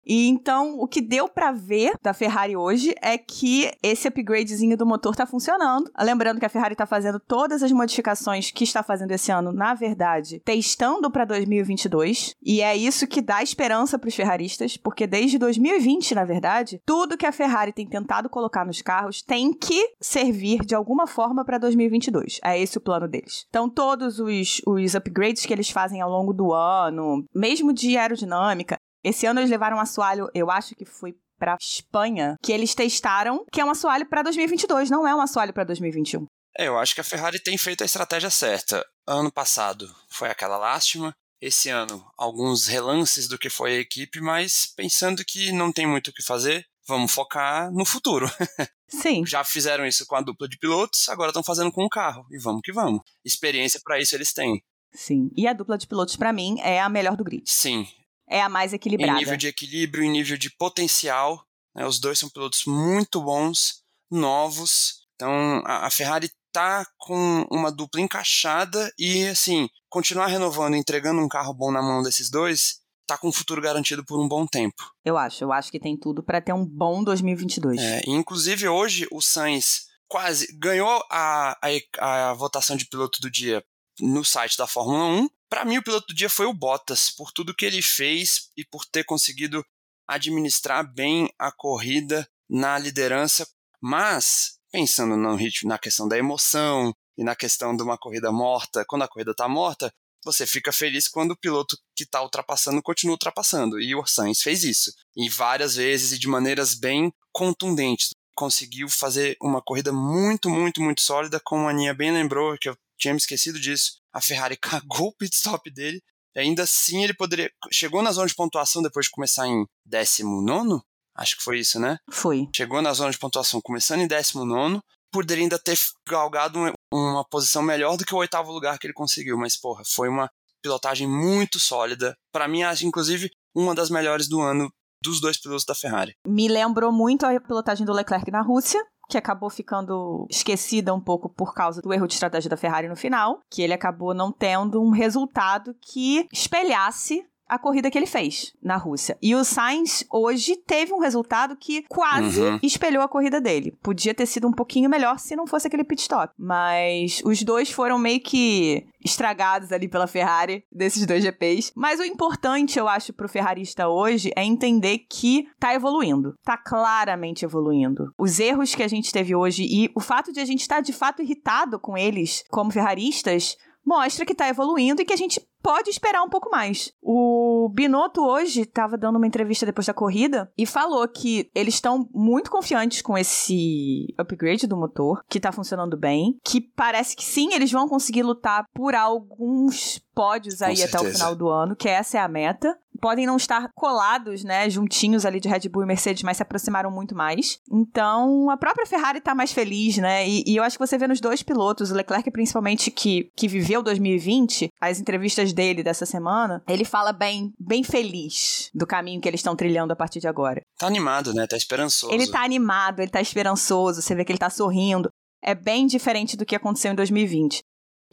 [0.06, 4.86] E então, o que deu pra ver da Ferrari hoje é que esse upgradezinho do
[4.86, 5.92] motor tá funcionando.
[6.00, 9.74] Lembrando que a Ferrari tá fazendo todas as modificações que está fazendo esse ano, na
[9.74, 12.36] verdade, testando pra 2022.
[12.42, 17.26] E é isso que dá esperança pros ferraristas, porque desde 2020, na verdade, tudo que
[17.26, 22.40] a Ferrari tem tentado colocar nos carros tem que servir de alguma forma pra 2022.
[22.44, 23.46] É esse o plano deles.
[23.50, 28.78] Então, todos os, os upgrades que eles fazem ao longo do ano, mesmo de aerodinâmica,
[29.04, 33.46] esse ano eles levaram um assoalho, eu acho que foi pra Espanha, que eles testaram,
[33.52, 36.26] que é um assoalho pra 2022, não é um assoalho pra 2021.
[36.58, 38.86] É, eu acho que a Ferrari tem feito a estratégia certa.
[39.08, 41.14] Ano passado foi aquela lástima.
[41.42, 46.10] Esse ano, alguns relances do que foi a equipe, mas pensando que não tem muito
[46.10, 48.30] o que fazer, vamos focar no futuro.
[48.90, 52.26] Sim, Já fizeram isso com a dupla de pilotos, agora estão fazendo com o carro.
[52.32, 53.02] E vamos que vamos.
[53.24, 54.62] Experiência para isso eles têm.
[54.94, 55.30] sim.
[55.38, 57.44] E a dupla de pilotos, pra mim, é a melhor do grid.
[57.46, 57.88] Sim,
[58.30, 59.18] É a mais em equilibrada.
[59.20, 61.44] nível de equilíbrio, em nível de potencial.
[61.76, 65.00] né, os dois são pilotos muito bons, novos.
[65.16, 71.28] Então a, a Ferrari tá com uma dupla encaixada e, assim, continuar renovando, entregando um
[71.28, 74.84] carro bom na mão desses dois, tá com um futuro garantido por um bom tempo.
[75.04, 77.80] Eu acho, eu acho que tem tudo para ter um bom 2022.
[77.80, 81.58] É, inclusive hoje o Sainz quase ganhou a,
[82.00, 83.64] a, a votação de piloto do dia
[84.00, 85.30] no site da Fórmula 1.
[85.50, 88.64] Para mim, o piloto do dia foi o Bottas, por tudo que ele fez e
[88.64, 89.66] por ter conseguido
[90.08, 93.48] administrar bem a corrida na liderança.
[93.82, 98.86] Mas, pensando no ritmo, na questão da emoção e na questão de uma corrida morta,
[98.88, 99.92] quando a corrida está morta,
[100.24, 103.80] você fica feliz quando o piloto que está ultrapassando continua ultrapassando.
[103.80, 104.94] E o Sainz fez isso.
[105.16, 108.10] E várias vezes e de maneiras bem contundentes.
[108.36, 112.78] Conseguiu fazer uma corrida muito, muito, muito sólida, como a Aninha bem lembrou, que eu
[112.98, 113.99] tinha me esquecido disso.
[114.14, 116.02] A Ferrari cagou o pit stop dele.
[116.36, 117.52] E ainda assim ele poderia.
[117.72, 120.82] Chegou na zona de pontuação depois de começar em 19.
[121.16, 121.98] Acho que foi isso, né?
[122.12, 122.48] Foi.
[122.56, 124.80] Chegou na zona de pontuação começando em 19.
[125.12, 126.60] Poderia ainda ter galgado
[126.94, 129.38] uma posição melhor do que o oitavo lugar que ele conseguiu.
[129.38, 130.30] Mas, porra, foi uma
[130.62, 132.16] pilotagem muito sólida.
[132.32, 134.72] Para mim, acho, inclusive, uma das melhores do ano
[135.04, 136.14] dos dois pilotos da Ferrari.
[136.28, 141.28] Me lembrou muito a pilotagem do Leclerc na Rússia, que acabou ficando esquecida um pouco
[141.28, 144.80] por causa do erro de estratégia da Ferrari no final, que ele acabou não tendo
[144.80, 149.18] um resultado que espelhasse a corrida que ele fez na Rússia.
[149.22, 152.60] E o Sainz hoje teve um resultado que quase uhum.
[152.62, 153.76] espelhou a corrida dele.
[153.82, 156.32] Podia ter sido um pouquinho melhor se não fosse aquele pit stop.
[156.38, 161.72] Mas os dois foram meio que estragados ali pela Ferrari desses dois GPs.
[161.76, 166.36] Mas o importante, eu acho, pro ferrarista hoje é entender que tá evoluindo.
[166.44, 168.14] Tá claramente evoluindo.
[168.18, 170.82] Os erros que a gente teve hoje e o fato de a gente estar tá,
[170.82, 175.42] de fato irritado com eles como ferraristas mostra que tá evoluindo e que a gente
[175.70, 176.92] pode esperar um pouco mais.
[177.00, 182.10] O Binotto hoje estava dando uma entrevista depois da corrida e falou que eles estão
[182.12, 187.54] muito confiantes com esse upgrade do motor, que tá funcionando bem, que parece que sim,
[187.54, 192.18] eles vão conseguir lutar por alguns pódios aí até o final do ano, que essa
[192.18, 196.24] é a meta podem não estar colados, né, juntinhos ali de Red Bull e Mercedes,
[196.24, 197.60] mas se aproximaram muito mais.
[197.72, 200.28] Então, a própria Ferrari tá mais feliz, né?
[200.28, 203.48] E, e, eu acho que você vê nos dois pilotos, o Leclerc principalmente que, que
[203.48, 209.28] viveu 2020, as entrevistas dele dessa semana, ele fala bem, bem feliz do caminho que
[209.28, 210.62] eles estão trilhando a partir de agora.
[210.78, 211.46] Tá animado, né?
[211.46, 212.14] Tá esperançoso.
[212.14, 215.10] Ele tá animado, ele tá esperançoso, você vê que ele tá sorrindo.
[215.44, 217.62] É bem diferente do que aconteceu em 2020.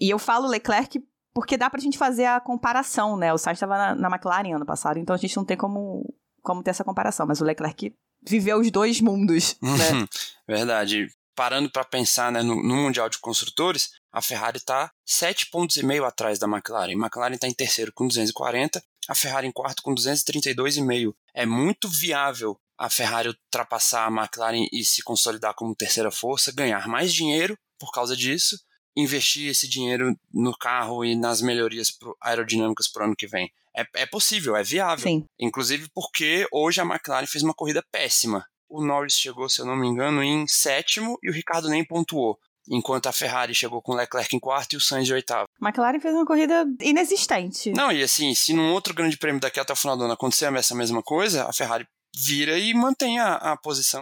[0.01, 1.01] E eu falo Leclerc
[1.33, 3.33] porque dá pra gente fazer a comparação, né?
[3.33, 6.03] O Sainz estava na, na McLaren ano passado, então a gente não tem como,
[6.43, 7.95] como ter essa comparação, mas o Leclerc
[8.27, 10.07] viveu os dois mundos, né?
[10.49, 11.07] Verdade.
[11.37, 15.85] Parando para pensar né, no, no, Mundial de Construtores, a Ferrari está sete pontos e
[15.85, 16.95] meio atrás da McLaren.
[16.95, 21.15] A McLaren está em terceiro com 240, a Ferrari em quarto com 232,5.
[21.35, 26.89] É muito viável a Ferrari ultrapassar a McLaren e se consolidar como terceira força, ganhar
[26.89, 28.59] mais dinheiro por causa disso
[28.97, 33.53] investir esse dinheiro no carro e nas melhorias aerodinâmicas para o ano que vem.
[33.77, 35.05] É, é possível, é viável.
[35.05, 35.27] Sim.
[35.39, 38.47] Inclusive porque hoje a McLaren fez uma corrida péssima.
[38.67, 42.41] O Norris chegou, se eu não me engano, em sétimo e o Ricardo nem pontuou.
[42.69, 45.47] Enquanto a Ferrari chegou com o Leclerc em quarto e o Sainz em oitavo.
[45.63, 47.73] McLaren fez uma corrida inexistente.
[47.73, 50.53] Não, e assim, se num outro grande prêmio daqui até o final do ano acontecer
[50.55, 54.01] essa mesma coisa, a Ferrari vira e mantém a, a posição.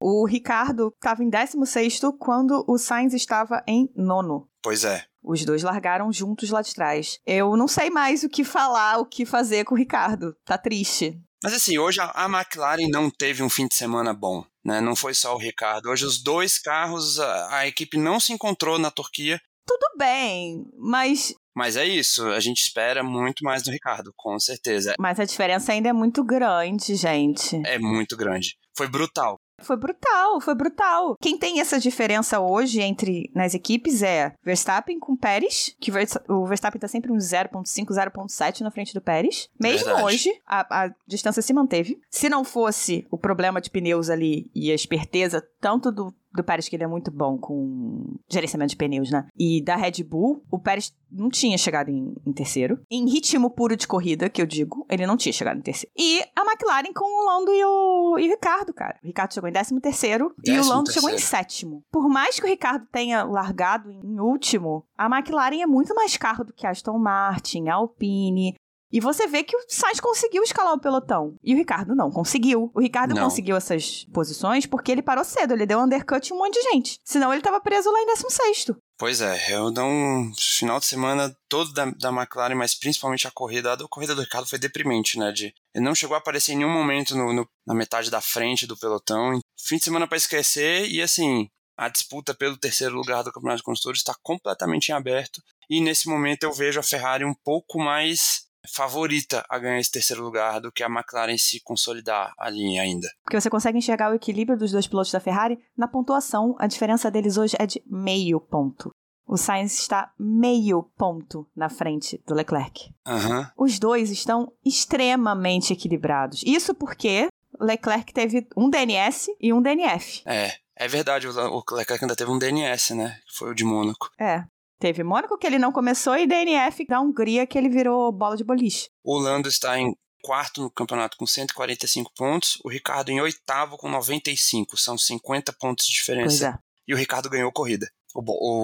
[0.00, 4.48] O Ricardo estava em 16 quando o Sainz estava em nono.
[4.62, 5.04] Pois é.
[5.22, 7.20] Os dois largaram juntos lá de trás.
[7.24, 10.34] Eu não sei mais o que falar, o que fazer com o Ricardo.
[10.44, 11.16] Tá triste.
[11.42, 14.44] Mas assim, hoje a McLaren não teve um fim de semana bom.
[14.64, 14.80] Né?
[14.80, 15.88] Não foi só o Ricardo.
[15.90, 19.40] Hoje os dois carros, a, a equipe não se encontrou na Turquia.
[19.66, 24.94] Tudo bem, mas mas é isso, a gente espera muito mais do Ricardo, com certeza.
[24.98, 27.60] Mas a diferença ainda é muito grande, gente.
[27.66, 28.56] É muito grande.
[28.74, 29.38] Foi brutal.
[29.62, 31.16] Foi brutal, foi brutal.
[31.20, 35.92] Quem tem essa diferença hoje entre nas equipes é Verstappen com Pérez, que
[36.28, 39.48] o Verstappen tá sempre uns 0.5, 0.7 na frente do Pérez.
[39.58, 40.04] Mesmo Verdade.
[40.04, 42.00] hoje, a, a distância se manteve.
[42.10, 46.68] Se não fosse o problema de pneus ali e a esperteza tanto do do Pérez,
[46.68, 49.26] que ele é muito bom com gerenciamento de pneus, né?
[49.38, 52.80] E da Red Bull, o Pérez não tinha chegado em, em, terceiro.
[52.90, 55.92] Em ritmo puro de corrida, que eu digo, ele não tinha chegado em terceiro.
[55.96, 58.98] E a McLaren com o Lando e o, e o Ricardo, cara.
[59.02, 61.08] O Ricardo chegou em décimo terceiro décimo e o Lando terceiro.
[61.08, 61.84] chegou em sétimo.
[61.90, 66.44] Por mais que o Ricardo tenha largado em último, a McLaren é muito mais carro
[66.44, 68.54] do que a Aston Martin, a Alpine,
[68.92, 71.34] e você vê que o Sainz conseguiu escalar o pelotão.
[71.42, 72.70] E o Ricardo não conseguiu.
[72.74, 73.24] O Ricardo não.
[73.24, 75.54] conseguiu essas posições porque ele parou cedo.
[75.54, 76.98] Ele deu undercut em um monte de gente.
[77.02, 78.66] Senão ele tava preso lá em 16.
[78.98, 83.30] Pois é, eu dou um final de semana todo da, da McLaren, mas principalmente a
[83.30, 83.72] corrida.
[83.72, 85.32] A corrida do Ricardo foi deprimente, né?
[85.32, 88.66] De, ele não chegou a aparecer em nenhum momento no, no, na metade da frente
[88.66, 89.40] do pelotão.
[89.58, 93.64] Fim de semana para esquecer e assim, A disputa pelo terceiro lugar do Campeonato de
[93.64, 98.46] Construtores está completamente em aberto e nesse momento eu vejo a Ferrari um pouco mais
[98.68, 103.08] favorita a ganhar esse terceiro lugar do que a McLaren se consolidar ali ainda.
[103.24, 106.54] Porque você consegue enxergar o equilíbrio dos dois pilotos da Ferrari na pontuação.
[106.58, 108.90] A diferença deles hoje é de meio ponto.
[109.26, 112.92] O Sainz está meio ponto na frente do Leclerc.
[113.06, 113.46] Uhum.
[113.56, 116.42] Os dois estão extremamente equilibrados.
[116.44, 117.28] Isso porque
[117.60, 120.22] Leclerc teve um DNS e um DNF.
[120.26, 123.18] É, é verdade, o Leclerc ainda teve um DNS, né?
[123.26, 124.10] Que foi o de Mônaco.
[124.18, 124.44] É.
[124.82, 128.42] Teve Mônaco que ele não começou e DNF da Hungria que ele virou bola de
[128.42, 128.90] boliche.
[129.04, 133.88] O Lando está em quarto no campeonato com 145 pontos, o Ricardo em oitavo com
[133.88, 136.26] 95, são 50 pontos de diferença.
[136.26, 136.58] Pois é.
[136.88, 137.88] E o Ricardo ganhou corrida.
[138.12, 138.22] O,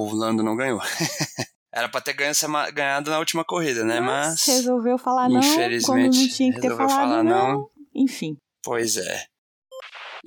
[0.08, 0.80] o Lando não ganhou.
[1.72, 2.32] Era pra ter ganho,
[2.74, 4.00] ganhado na última corrida, né?
[4.00, 4.44] Mas.
[4.44, 5.40] Resolveu falar não.
[5.86, 7.52] Quando não tinha que ter falado falar não.
[7.52, 7.70] não.
[7.94, 8.36] Enfim.
[8.64, 9.24] Pois é.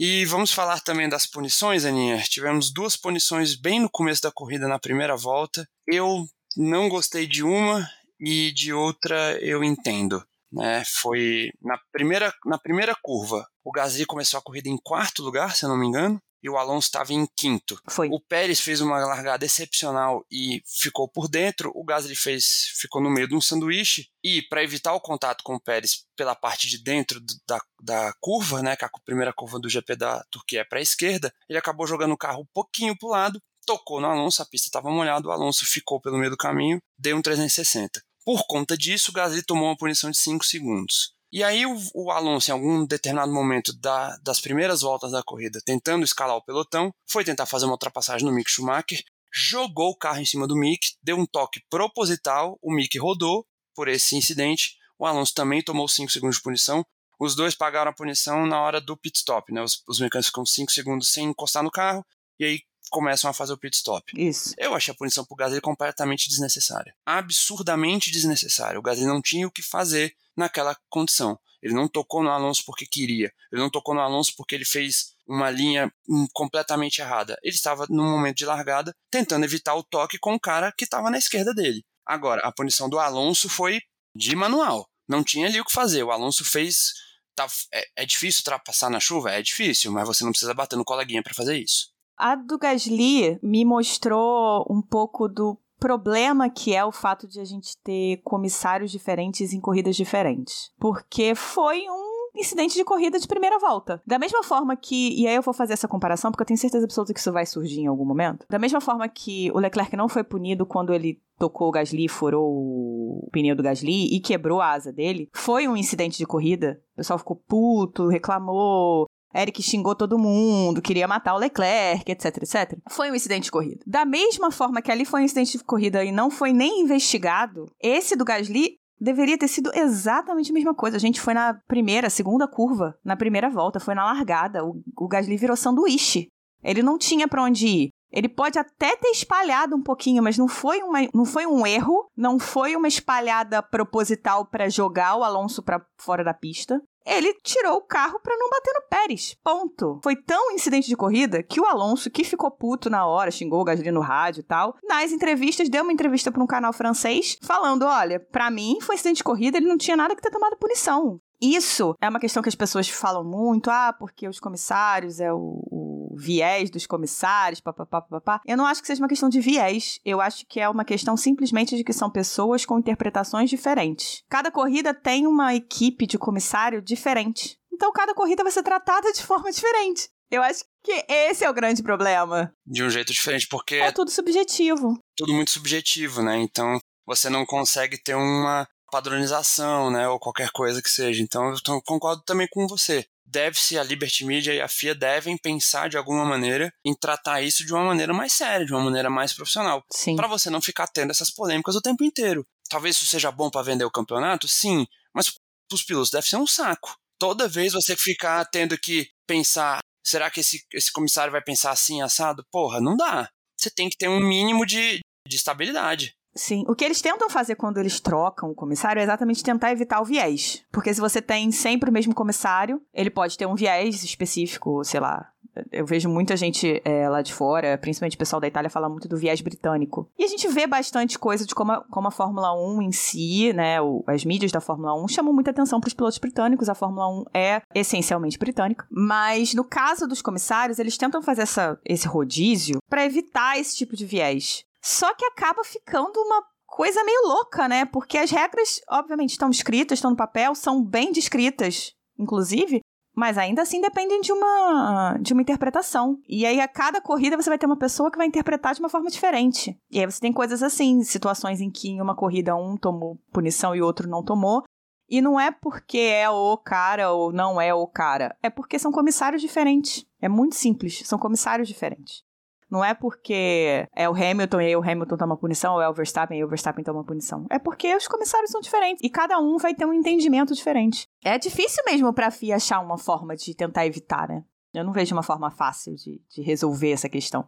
[0.04, 2.18] E vamos falar também das punições, Aninha.
[2.24, 5.70] Tivemos duas punições bem no começo da corrida, na primeira volta.
[5.86, 6.26] Eu
[6.58, 7.88] não gostei de uma
[8.20, 10.26] e de outra eu entendo.
[10.52, 10.84] Né?
[10.88, 13.48] Foi na primeira, na primeira curva.
[13.64, 16.58] O Gasly começou a corrida em quarto lugar, se eu não me engano e o
[16.58, 17.80] Alonso estava em quinto.
[17.90, 18.08] Foi.
[18.10, 21.72] O Pérez fez uma largada excepcional e ficou por dentro.
[21.76, 25.56] O Gasly fez, ficou no meio de um sanduíche e para evitar o contato com
[25.56, 29.70] o Pérez pela parte de dentro da, da curva, né, que a primeira curva do
[29.70, 33.08] GP da Turquia é para a esquerda, ele acabou jogando o carro um pouquinho para
[33.08, 36.38] o lado, tocou no Alonso, a pista estava molhada, o Alonso ficou pelo meio do
[36.38, 38.02] caminho, deu um 360.
[38.24, 41.14] Por conta disso, o Gasly tomou uma punição de 5 segundos.
[41.32, 45.62] E aí o, o, Alonso, em algum determinado momento da, das primeiras voltas da corrida,
[45.64, 49.02] tentando escalar o pelotão, foi tentar fazer uma ultrapassagem no Mick Schumacher,
[49.34, 53.88] jogou o carro em cima do Mick, deu um toque proposital, o Mick rodou por
[53.88, 56.86] esse incidente, o Alonso também tomou 5 segundos de punição,
[57.18, 59.62] os dois pagaram a punição na hora do pit stop, né?
[59.62, 62.06] Os, os mecânicos ficam 5 segundos sem encostar no carro,
[62.38, 62.62] e aí
[62.92, 64.12] começam a fazer o pit stop.
[64.16, 64.54] Isso.
[64.58, 66.94] Eu achei a punição pro Gasly completamente desnecessária.
[67.06, 68.78] Absurdamente desnecessária.
[68.78, 71.40] O Gasly não tinha o que fazer naquela condição.
[71.62, 73.32] Ele não tocou no Alonso porque queria.
[73.52, 77.40] Ele não tocou no Alonso porque ele fez uma linha hum, completamente errada.
[77.42, 81.10] Ele estava no momento de largada tentando evitar o toque com o cara que estava
[81.10, 81.84] na esquerda dele.
[82.06, 83.80] Agora, a punição do Alonso foi
[84.16, 84.90] de manual.
[85.08, 86.04] Não tinha ali o que fazer.
[86.04, 86.94] O Alonso fez.
[87.34, 89.32] Tá, é, é difícil ultrapassar na chuva?
[89.32, 91.92] É difícil, mas você não precisa bater no coleguinha para fazer isso.
[92.22, 97.44] A do Gasly me mostrou um pouco do problema que é o fato de a
[97.44, 100.72] gente ter comissários diferentes em corridas diferentes.
[100.80, 104.00] Porque foi um incidente de corrida de primeira volta.
[104.06, 106.86] Da mesma forma que, e aí eu vou fazer essa comparação porque eu tenho certeza
[106.86, 108.46] absoluta que isso vai surgir em algum momento.
[108.48, 112.48] Da mesma forma que o Leclerc não foi punido quando ele tocou o Gasly, furou
[112.54, 116.80] o pneu do Gasly e quebrou a asa dele, foi um incidente de corrida.
[116.94, 122.78] O pessoal ficou puto, reclamou, Eric xingou todo mundo, queria matar o Leclerc, etc, etc.
[122.90, 123.84] Foi um incidente de corrida.
[123.86, 127.66] Da mesma forma que ali foi um incidente de corrida e não foi nem investigado,
[127.82, 130.98] esse do Gasly deveria ter sido exatamente a mesma coisa.
[130.98, 134.64] A gente foi na primeira, segunda curva, na primeira volta, foi na largada.
[134.64, 136.28] O, o Gasly virou sanduíche.
[136.64, 137.90] Ele não tinha para onde ir.
[138.12, 142.10] Ele pode até ter espalhado um pouquinho, mas não foi, uma, não foi um erro,
[142.16, 147.76] não foi uma espalhada proposital para jogar o Alonso para fora da pista ele tirou
[147.78, 149.36] o carro para não bater no Pérez.
[149.44, 150.00] Ponto.
[150.04, 153.64] Foi tão incidente de corrida que o Alonso, que ficou puto na hora, xingou o
[153.64, 157.84] Gasly no rádio e tal, nas entrevistas, deu uma entrevista para um canal francês falando:
[157.84, 161.20] olha, para mim foi incidente de corrida, ele não tinha nada que ter tomado punição.
[161.42, 165.64] Isso é uma questão que as pessoas falam muito, ah, porque os comissários é o,
[165.72, 168.42] o viés dos comissários, papapá, papapá.
[168.46, 171.18] Eu não acho que seja uma questão de viés, eu acho que é uma questão
[171.18, 174.24] simplesmente de que são pessoas com interpretações diferentes.
[174.30, 177.58] Cada corrida tem uma equipe de comissário diferente.
[177.74, 180.10] Então cada corrida vai ser tratada de forma diferente.
[180.30, 182.54] Eu acho que esse é o grande problema.
[182.66, 183.76] De um jeito diferente, porque.
[183.76, 184.98] É tudo subjetivo.
[185.18, 186.38] Tudo muito subjetivo, né?
[186.38, 191.24] Então você não consegue ter uma padronização, né, ou qualquer coisa que seja.
[191.24, 193.06] Então eu concordo também com você.
[193.26, 197.66] Deve-se a Liberty Media e a FIA devem pensar de alguma maneira em tratar isso
[197.66, 199.82] de uma maneira mais séria, de uma maneira mais profissional,
[200.18, 202.46] para você não ficar tendo essas polêmicas o tempo inteiro.
[202.70, 206.36] Talvez isso seja bom para vender o campeonato, sim, mas para os pilotos deve ser
[206.36, 206.94] um saco.
[207.18, 212.02] Toda vez você ficar tendo que pensar, será que esse, esse comissário vai pensar assim
[212.02, 212.46] assado?
[212.52, 213.30] Porra, não dá.
[213.58, 216.14] Você tem que ter um mínimo de, de estabilidade.
[216.34, 220.02] Sim, o que eles tentam fazer quando eles trocam o comissário é exatamente tentar evitar
[220.02, 220.64] o viés.
[220.72, 225.00] Porque se você tem sempre o mesmo comissário, ele pode ter um viés específico, sei
[225.00, 225.32] lá,
[225.72, 229.08] Eu vejo muita gente é, lá de fora, principalmente o pessoal da Itália, falar muito
[229.08, 230.10] do viés britânico.
[230.18, 233.52] E a gente vê bastante coisa de como a, como a Fórmula 1 em si,
[233.52, 236.70] né, o, as mídias da Fórmula 1 chamam muita atenção para os pilotos britânicos.
[236.70, 238.86] A Fórmula 1 é essencialmente britânica.
[238.90, 243.96] Mas no caso dos comissários, eles tentam fazer essa, esse rodízio para evitar esse tipo
[243.96, 244.66] de viés.
[244.82, 247.86] Só que acaba ficando uma coisa meio louca, né?
[247.86, 252.82] Porque as regras, obviamente, estão escritas, estão no papel, são bem descritas, inclusive,
[253.16, 256.18] mas ainda assim dependem de uma, de uma interpretação.
[256.28, 258.90] E aí, a cada corrida, você vai ter uma pessoa que vai interpretar de uma
[258.90, 259.78] forma diferente.
[259.92, 263.76] E aí você tem coisas assim, situações em que em uma corrida um tomou punição
[263.76, 264.64] e outro não tomou.
[265.10, 268.34] E não é porque é o cara ou não é o cara.
[268.42, 270.06] É porque são comissários diferentes.
[270.22, 271.02] É muito simples.
[271.06, 272.24] São comissários diferentes.
[272.72, 275.94] Não é porque é o Hamilton e aí o Hamilton toma punição, ou é o
[275.94, 277.46] Verstappen e o Verstappen toma punição.
[277.52, 281.06] É porque os comissários são diferentes e cada um vai ter um entendimento diferente.
[281.22, 284.46] É difícil mesmo pra FIA achar uma forma de tentar evitar, né?
[284.74, 287.46] Eu não vejo uma forma fácil de, de resolver essa questão.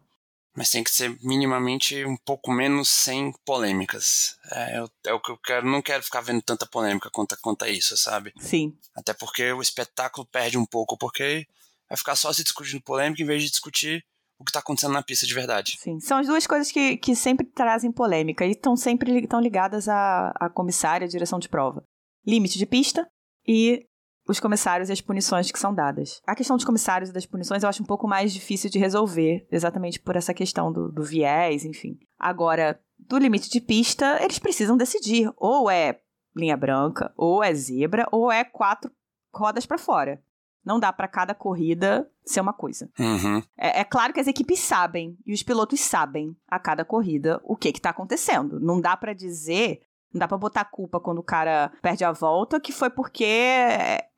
[0.54, 4.36] Mas tem que ser minimamente um pouco menos sem polêmicas.
[4.52, 5.66] É, eu, é o que eu quero.
[5.66, 8.32] Não quero ficar vendo tanta polêmica quanto, quanto a isso, sabe?
[8.38, 8.76] Sim.
[8.94, 11.46] Até porque o espetáculo perde um pouco, porque
[11.88, 14.04] vai ficar só se discutindo polêmica em vez de discutir
[14.38, 15.76] o que está acontecendo na pista de verdade.
[15.78, 19.88] Sim, são as duas coisas que, que sempre trazem polêmica e estão sempre estão ligadas
[19.88, 21.84] à, à comissária, à direção de prova.
[22.26, 23.08] Limite de pista
[23.46, 23.86] e
[24.26, 26.20] os comissários e as punições que são dadas.
[26.26, 29.46] A questão dos comissários e das punições eu acho um pouco mais difícil de resolver,
[29.50, 31.98] exatamente por essa questão do, do viés, enfim.
[32.18, 35.30] Agora, do limite de pista, eles precisam decidir.
[35.36, 36.00] Ou é
[36.34, 38.90] linha branca, ou é zebra, ou é quatro
[39.32, 40.22] rodas para fora.
[40.64, 42.88] Não dá para cada corrida ser uma coisa.
[42.98, 43.42] Uhum.
[43.56, 47.56] É, é, claro que as equipes sabem e os pilotos sabem a cada corrida o
[47.56, 48.58] que que tá acontecendo.
[48.60, 49.82] Não dá para dizer,
[50.12, 53.26] não dá para botar culpa quando o cara perde a volta que foi porque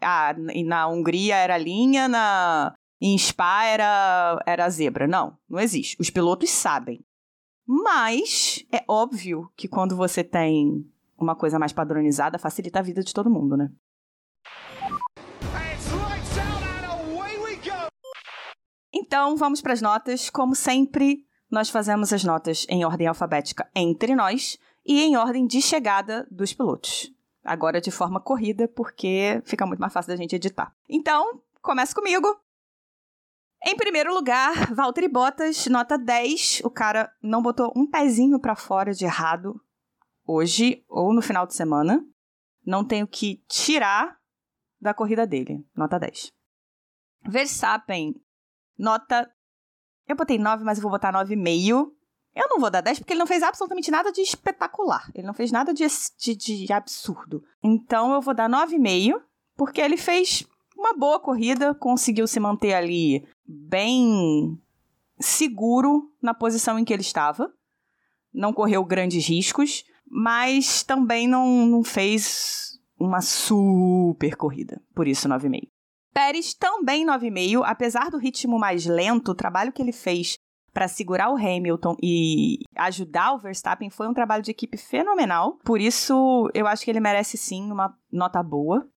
[0.01, 5.07] ah, na Hungria era linha, na em Spa era era zebra.
[5.07, 5.97] Não, não existe.
[6.01, 7.05] Os pilotos sabem.
[7.67, 10.89] Mas é óbvio que quando você tem
[11.19, 13.71] uma coisa mais padronizada, facilita a vida de todo mundo, né?
[19.17, 20.29] Então, vamos para as notas.
[20.29, 25.63] Como sempre, nós fazemos as notas em ordem alfabética entre nós e em ordem de
[25.63, 27.11] chegada dos pilotos.
[27.43, 30.77] Agora de forma corrida, porque fica muito mais fácil da gente editar.
[30.87, 32.29] Então, comece comigo.
[33.65, 36.61] Em primeiro lugar, Valtteri Bottas, nota 10.
[36.63, 39.59] O cara não botou um pezinho para fora de errado
[40.27, 42.07] hoje ou no final de semana.
[42.67, 44.19] Não tenho que tirar
[44.79, 45.67] da corrida dele.
[45.75, 46.31] Nota 10.
[47.27, 48.15] Verstappen,
[48.79, 49.31] Nota.
[50.07, 51.91] Eu botei 9, mas eu vou botar 9,5.
[52.35, 55.11] Eu não vou dar 10 porque ele não fez absolutamente nada de espetacular.
[55.15, 55.87] Ele não fez nada de,
[56.19, 57.43] de, de absurdo.
[57.63, 59.21] Então eu vou dar 9,5
[59.57, 64.61] porque ele fez uma boa corrida, conseguiu se manter ali bem
[65.19, 67.51] seguro na posição em que ele estava.
[68.33, 74.81] Não correu grandes riscos, mas também não, não fez uma super corrida.
[74.95, 75.71] Por isso, 9,5.
[76.17, 80.39] Pérez também 9,5, apesar do ritmo mais lento, o trabalho que ele fez
[80.73, 85.59] para segurar o Hamilton e ajudar o Verstappen foi um trabalho de equipe fenomenal.
[85.63, 88.89] Por isso, eu acho que ele merece sim uma nota boa.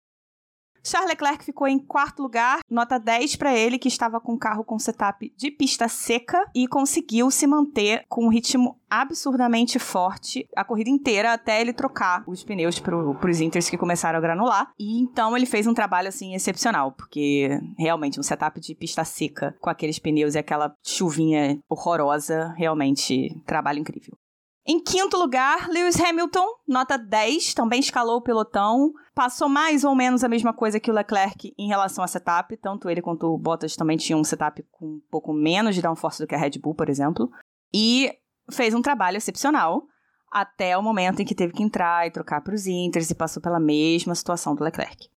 [0.84, 4.64] Charles Leclerc ficou em quarto lugar, nota 10 para ele, que estava com o carro
[4.64, 10.64] com setup de pista seca e conseguiu se manter com um ritmo absurdamente forte a
[10.64, 14.72] corrida inteira até ele trocar os pneus para os Inters que começaram a granular.
[14.80, 19.56] E então ele fez um trabalho assim excepcional, porque realmente um setup de pista seca
[19.62, 24.18] com aqueles pneus e aquela chuvinha horrorosa, realmente trabalho incrível.
[24.66, 28.94] Em quinto lugar, Lewis Hamilton, nota 10, também escalou o pelotão.
[29.16, 32.56] Passou mais ou menos a mesma coisa que o Leclerc em relação a setup.
[32.58, 36.22] Tanto ele quanto o Bottas também tinham um setup com um pouco menos de downforce
[36.22, 37.32] do que a Red Bull, por exemplo.
[37.74, 38.14] E
[38.52, 39.84] fez um trabalho excepcional
[40.32, 43.42] até o momento em que teve que entrar e trocar para os Inters e passou
[43.42, 45.10] pela mesma situação do Leclerc.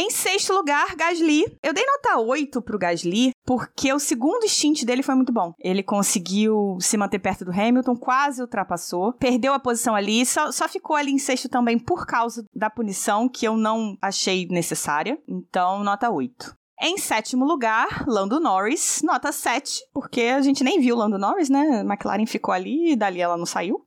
[0.00, 1.44] Em sexto lugar, Gasly.
[1.60, 5.52] Eu dei nota 8 pro Gasly, porque o segundo stint dele foi muito bom.
[5.58, 10.68] Ele conseguiu se manter perto do Hamilton, quase ultrapassou, perdeu a posição ali, só, só
[10.68, 15.18] ficou ali em sexto também por causa da punição, que eu não achei necessária.
[15.26, 16.54] Então, nota 8.
[16.80, 21.80] Em sétimo lugar, Lando Norris, nota 7, porque a gente nem viu Lando Norris, né?
[21.80, 23.84] McLaren ficou ali e dali ela não saiu.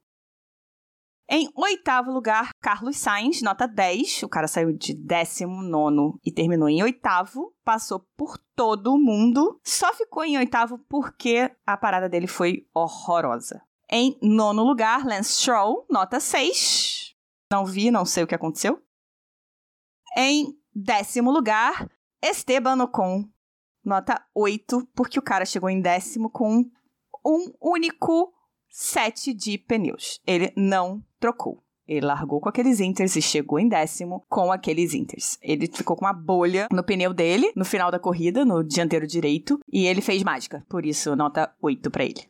[1.34, 4.24] Em oitavo lugar, Carlos Sainz, nota 10.
[4.24, 7.56] O cara saiu de décimo nono e terminou em oitavo.
[7.64, 9.58] Passou por todo mundo.
[9.64, 13.62] Só ficou em oitavo porque a parada dele foi horrorosa.
[13.90, 17.16] Em nono lugar, Lance Stroll, nota 6.
[17.50, 18.84] Não vi, não sei o que aconteceu.
[20.18, 21.90] Em décimo lugar,
[22.22, 23.24] Esteban Ocon,
[23.86, 26.70] nota 8, porque o cara chegou em décimo com
[27.26, 28.34] um único
[28.68, 30.20] set de pneus.
[30.28, 31.64] Ele não trocou.
[31.88, 35.38] Ele largou com aqueles inters e chegou em décimo com aqueles inters.
[35.42, 39.60] Ele ficou com uma bolha no pneu dele, no final da corrida, no dianteiro direito,
[39.72, 40.66] e ele fez mágica.
[40.70, 42.30] Por isso, nota 8 para ele.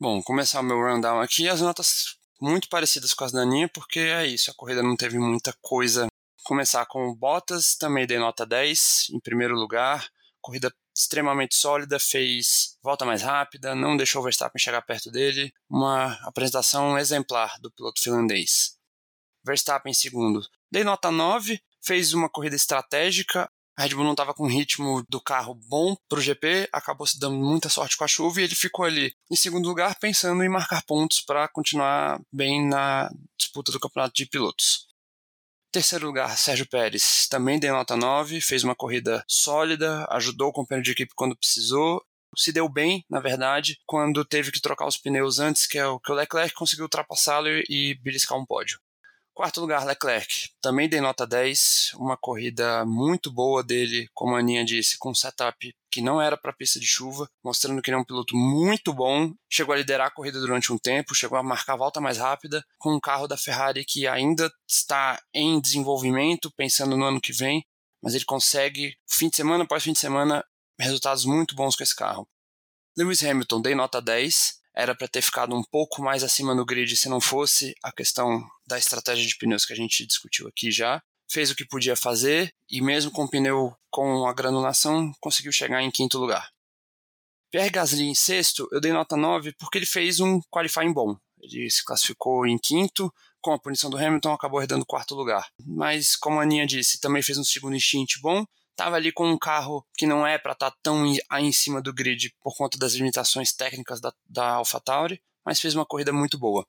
[0.00, 4.00] Bom, começar o meu rundown aqui, as notas muito parecidas com as da Aninha, porque
[4.00, 6.06] é isso, a corrida não teve muita coisa.
[6.44, 10.06] Começar com o Bottas, também dei nota 10, em primeiro lugar.
[10.40, 15.52] Corrida extremamente sólida, fez volta mais rápida, não deixou o Verstappen chegar perto dele.
[15.68, 18.76] Uma apresentação exemplar do piloto finlandês.
[19.44, 20.40] Verstappen em segundo.
[20.70, 23.50] Dei nota 9, fez uma corrida estratégica.
[23.76, 27.18] A Red Bull não estava com ritmo do carro bom para o GP, acabou se
[27.18, 30.48] dando muita sorte com a chuva e ele ficou ali em segundo lugar pensando em
[30.48, 34.86] marcar pontos para continuar bem na disputa do campeonato de pilotos.
[35.74, 40.84] Terceiro lugar, Sérgio Pérez, também deu nota 9, fez uma corrida sólida, ajudou o companheiro
[40.84, 42.00] de equipe quando precisou,
[42.36, 46.00] se deu bem, na verdade, quando teve que trocar os pneus antes, que é o
[46.10, 48.78] Leclerc conseguiu ultrapassá-lo e beliscar um pódio.
[49.34, 50.50] Quarto lugar, Leclerc.
[50.62, 51.94] Também dei nota 10.
[51.96, 56.36] Uma corrida muito boa dele, como a Aninha disse, com um setup que não era
[56.36, 59.34] para pista de chuva, mostrando que ele é um piloto muito bom.
[59.50, 62.64] Chegou a liderar a corrida durante um tempo, chegou a marcar a volta mais rápida,
[62.78, 67.66] com um carro da Ferrari que ainda está em desenvolvimento, pensando no ano que vem,
[68.00, 70.44] mas ele consegue, fim de semana após fim de semana,
[70.78, 72.28] resultados muito bons com esse carro.
[72.96, 76.96] Lewis Hamilton, dei nota 10 era para ter ficado um pouco mais acima no grid
[76.96, 81.00] se não fosse a questão da estratégia de pneus que a gente discutiu aqui já.
[81.30, 85.82] Fez o que podia fazer e, mesmo com o pneu com a granulação, conseguiu chegar
[85.82, 86.50] em quinto lugar.
[87.50, 91.16] Pierre Gasly em sexto, eu dei nota 9 porque ele fez um qualifying bom.
[91.40, 95.46] Ele se classificou em quinto, com a punição do Hamilton, acabou herdando quarto lugar.
[95.64, 98.44] Mas, como a Aninha disse, também fez um segundo instinto bom
[98.74, 101.80] estava ali com um carro que não é para estar tá tão aí em cima
[101.80, 106.38] do grid por conta das limitações técnicas da, da AlphaTauri, mas fez uma corrida muito
[106.38, 106.66] boa.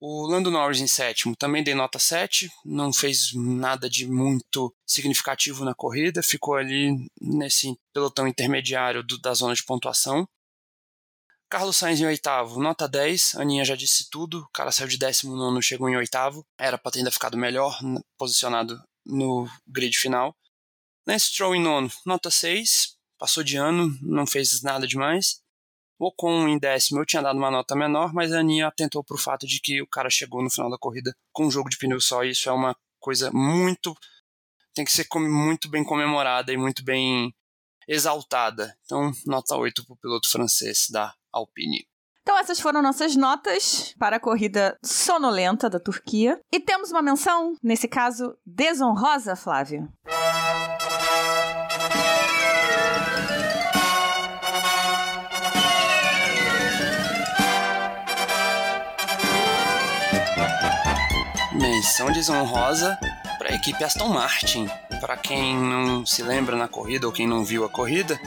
[0.00, 5.64] O Lando Norris em sétimo também dei nota 7, não fez nada de muito significativo
[5.64, 10.28] na corrida, ficou ali nesse pelotão intermediário do, da zona de pontuação.
[11.48, 15.36] Carlos Sainz em oitavo, nota 10, Aninha já disse tudo, o cara saiu de décimo
[15.36, 17.78] nono, chegou em oitavo, era para ter ainda ficado melhor
[18.18, 20.36] posicionado no grid final.
[21.06, 25.42] Lance Stroll em nono, nota 6, passou de ano, não fez nada demais.
[25.98, 29.18] Ocon em décimo, eu tinha dado uma nota menor, mas a Aninha atentou para o
[29.18, 32.00] fato de que o cara chegou no final da corrida com um jogo de pneu
[32.00, 33.94] só, e isso é uma coisa muito.
[34.74, 37.34] tem que ser muito bem comemorada e muito bem
[37.86, 38.76] exaltada.
[38.84, 41.86] Então, nota 8 para o piloto francês da Alpine.
[42.22, 46.40] Então, essas foram nossas notas para a corrida sonolenta da Turquia.
[46.50, 49.92] E temos uma menção, nesse caso, desonrosa, Flávio.
[61.84, 62.98] Menção desonrosa
[63.36, 64.66] para a equipe Aston Martin.
[65.02, 68.18] Para quem não se lembra na corrida ou quem não viu a corrida,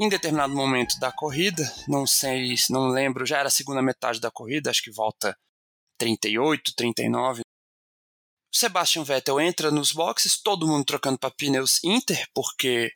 [0.00, 4.32] em determinado momento da corrida, não sei, não lembro, já era a segunda metade da
[4.32, 5.38] corrida, acho que volta
[5.96, 7.42] 38, 39.
[8.52, 12.90] Sebastian Vettel entra nos boxes, todo mundo trocando para pneus Inter, porque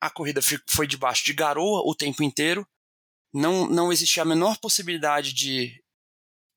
[0.00, 0.40] a corrida
[0.70, 2.66] foi debaixo de garoa o tempo inteiro.
[3.30, 5.83] Não, não existia a menor possibilidade de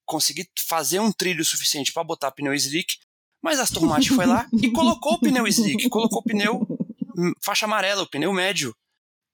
[0.08, 2.97] conseguir fazer um trilho suficiente para botar pneu slick,
[3.43, 6.66] mas Aston Martin foi lá e colocou o pneu slick, colocou o pneu
[7.16, 8.76] hum, faixa amarela, o pneu médio.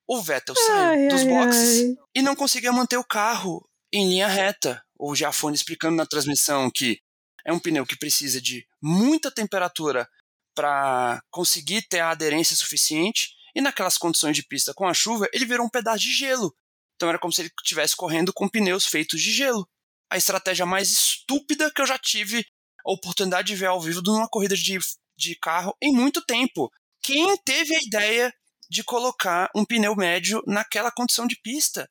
[0.06, 1.96] O Vettel saiu ai, dos boxes ai.
[2.16, 4.84] e não conseguia manter o carro em linha reta.
[5.00, 7.00] O Giafone explicando na transmissão que
[7.46, 10.10] é um pneu que precisa de muita temperatura
[10.56, 15.46] para conseguir ter a aderência suficiente e naquelas condições de pista com a chuva ele
[15.46, 16.54] virou um pedaço de gelo.
[16.96, 19.68] Então era como se ele estivesse correndo com pneus feitos de gelo
[20.14, 22.46] a estratégia mais estúpida que eu já tive
[22.86, 24.78] a oportunidade de ver ao vivo numa corrida de,
[25.18, 26.70] de carro em muito tempo.
[27.02, 28.32] Quem teve a ideia
[28.70, 31.90] de colocar um pneu médio naquela condição de pista?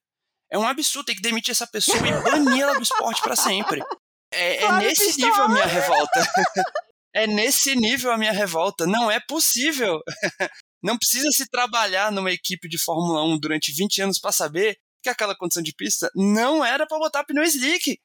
[0.52, 3.82] É um absurdo, tem que demitir essa pessoa e banir ela do esporte para sempre.
[4.32, 6.20] É, é nesse nível a minha revolta.
[7.12, 8.86] é nesse nível a minha revolta.
[8.86, 10.00] Não é possível.
[10.80, 15.08] Não precisa se trabalhar numa equipe de Fórmula 1 durante 20 anos para saber que
[15.08, 17.98] aquela condição de pista não era para botar pneu slick.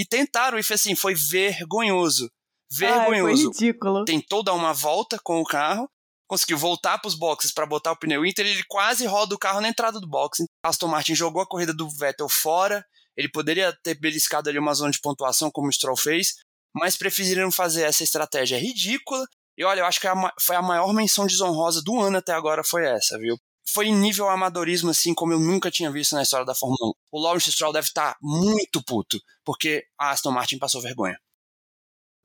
[0.00, 2.30] E tentaram, e foi assim, foi vergonhoso.
[2.72, 3.48] Vergonhoso.
[3.48, 4.04] Ai, foi ridículo.
[4.06, 5.86] Tentou dar uma volta com o carro,
[6.26, 9.60] conseguiu voltar para os boxes para botar o pneu Inter, ele quase roda o carro
[9.60, 10.44] na entrada do box.
[10.64, 12.82] Aston Martin jogou a corrida do Vettel fora,
[13.14, 16.36] ele poderia ter beliscado ali uma zona de pontuação como o Stroll fez,
[16.74, 19.26] mas preferiram fazer essa estratégia ridícula.
[19.58, 22.64] E olha, eu acho que a, foi a maior menção desonrosa do ano até agora
[22.64, 23.36] foi essa, viu?
[23.72, 26.92] Foi nível amadorismo, assim, como eu nunca tinha visto na história da Fórmula 1.
[27.12, 31.18] O Lawrence Stroll deve estar muito puto, porque a Aston Martin passou vergonha.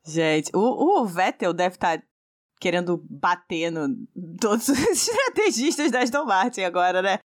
[0.05, 2.01] Gente, o, o Vettel deve estar
[2.59, 3.87] querendo bater no
[4.39, 7.19] todos os estrategistas da Aston Martin agora, né?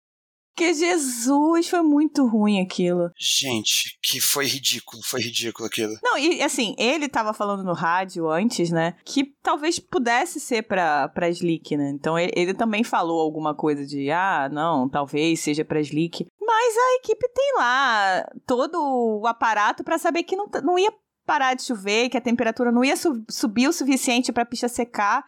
[0.56, 3.10] Porque Jesus, foi muito ruim aquilo.
[3.18, 5.92] Gente, que foi ridículo, foi ridículo aquilo.
[6.02, 8.94] Não, e assim, ele tava falando no rádio antes, né?
[9.04, 11.90] Que talvez pudesse ser pra, pra Slick, né?
[11.90, 16.26] Então ele, ele também falou alguma coisa de, ah, não, talvez seja pra Slick.
[16.40, 18.78] Mas a equipe tem lá todo
[19.20, 20.90] o aparato para saber que não, não ia
[21.26, 25.22] parar de chover, que a temperatura não ia su subir o suficiente pra pista secar.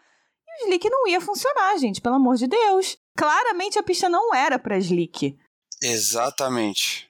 [0.65, 2.97] Slick não ia funcionar, gente, pelo amor de Deus.
[3.17, 5.37] Claramente a pista não era pra Slick.
[5.83, 7.09] Exatamente.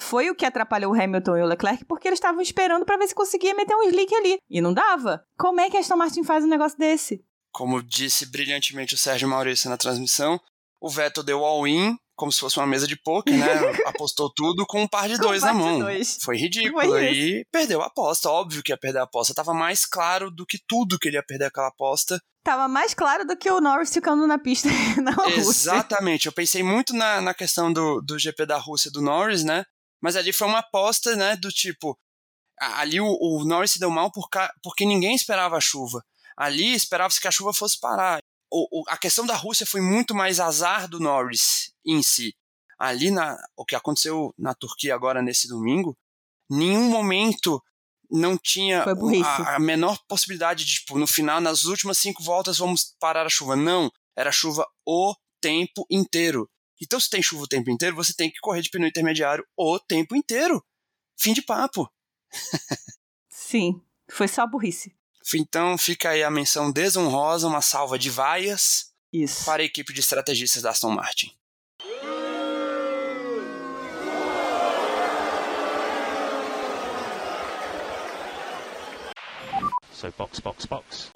[0.00, 3.08] Foi o que atrapalhou o Hamilton e o Leclerc porque eles estavam esperando para ver
[3.08, 4.38] se conseguia meter um slick ali.
[4.48, 5.24] E não dava.
[5.36, 7.24] Como é que a Aston Martin faz um negócio desse?
[7.52, 10.40] Como disse brilhantemente o Sérgio Maurício na transmissão,
[10.80, 13.46] o Vettel deu all-in, como se fosse uma mesa de poker, né?
[13.86, 15.78] Apostou tudo com um par de dois um na par de mão.
[15.80, 16.18] dois.
[16.22, 16.80] Foi ridículo.
[16.80, 18.28] Foi e perdeu a aposta.
[18.30, 19.34] Óbvio que ia perder a aposta.
[19.34, 22.20] Tava mais claro do que tudo que ele ia perder aquela aposta.
[22.48, 24.70] Tava mais claro do que o Norris ficando na pista
[25.02, 25.38] na Rússia.
[25.40, 26.24] Exatamente.
[26.24, 29.66] Eu pensei muito na, na questão do, do GP da Rússia do Norris, né?
[30.00, 31.36] Mas ali foi uma aposta, né?
[31.36, 31.94] Do tipo.
[32.58, 34.28] Ali o, o Norris se deu mal por
[34.62, 36.02] porque ninguém esperava a chuva.
[36.38, 38.18] Ali esperava-se que a chuva fosse parar.
[38.50, 42.34] O, o- a questão da Rússia foi muito mais azar do Norris em si.
[42.78, 45.94] Ali, na, o que aconteceu na Turquia agora nesse domingo,
[46.48, 47.62] nenhum momento
[48.10, 52.94] não tinha a, a menor possibilidade de, tipo, no final, nas últimas cinco voltas, vamos
[52.98, 53.54] parar a chuva.
[53.54, 56.50] Não, era chuva o tempo inteiro.
[56.80, 59.78] Então, se tem chuva o tempo inteiro, você tem que correr de pneu intermediário o
[59.78, 60.64] tempo inteiro.
[61.18, 61.90] Fim de papo.
[63.28, 63.80] Sim,
[64.10, 64.94] foi só burrice.
[65.34, 69.44] Então, fica aí a menção desonrosa, uma salva de vaias Isso.
[69.44, 71.37] para a equipe de estrategistas da Aston Martin.
[79.98, 81.10] So box, box, box.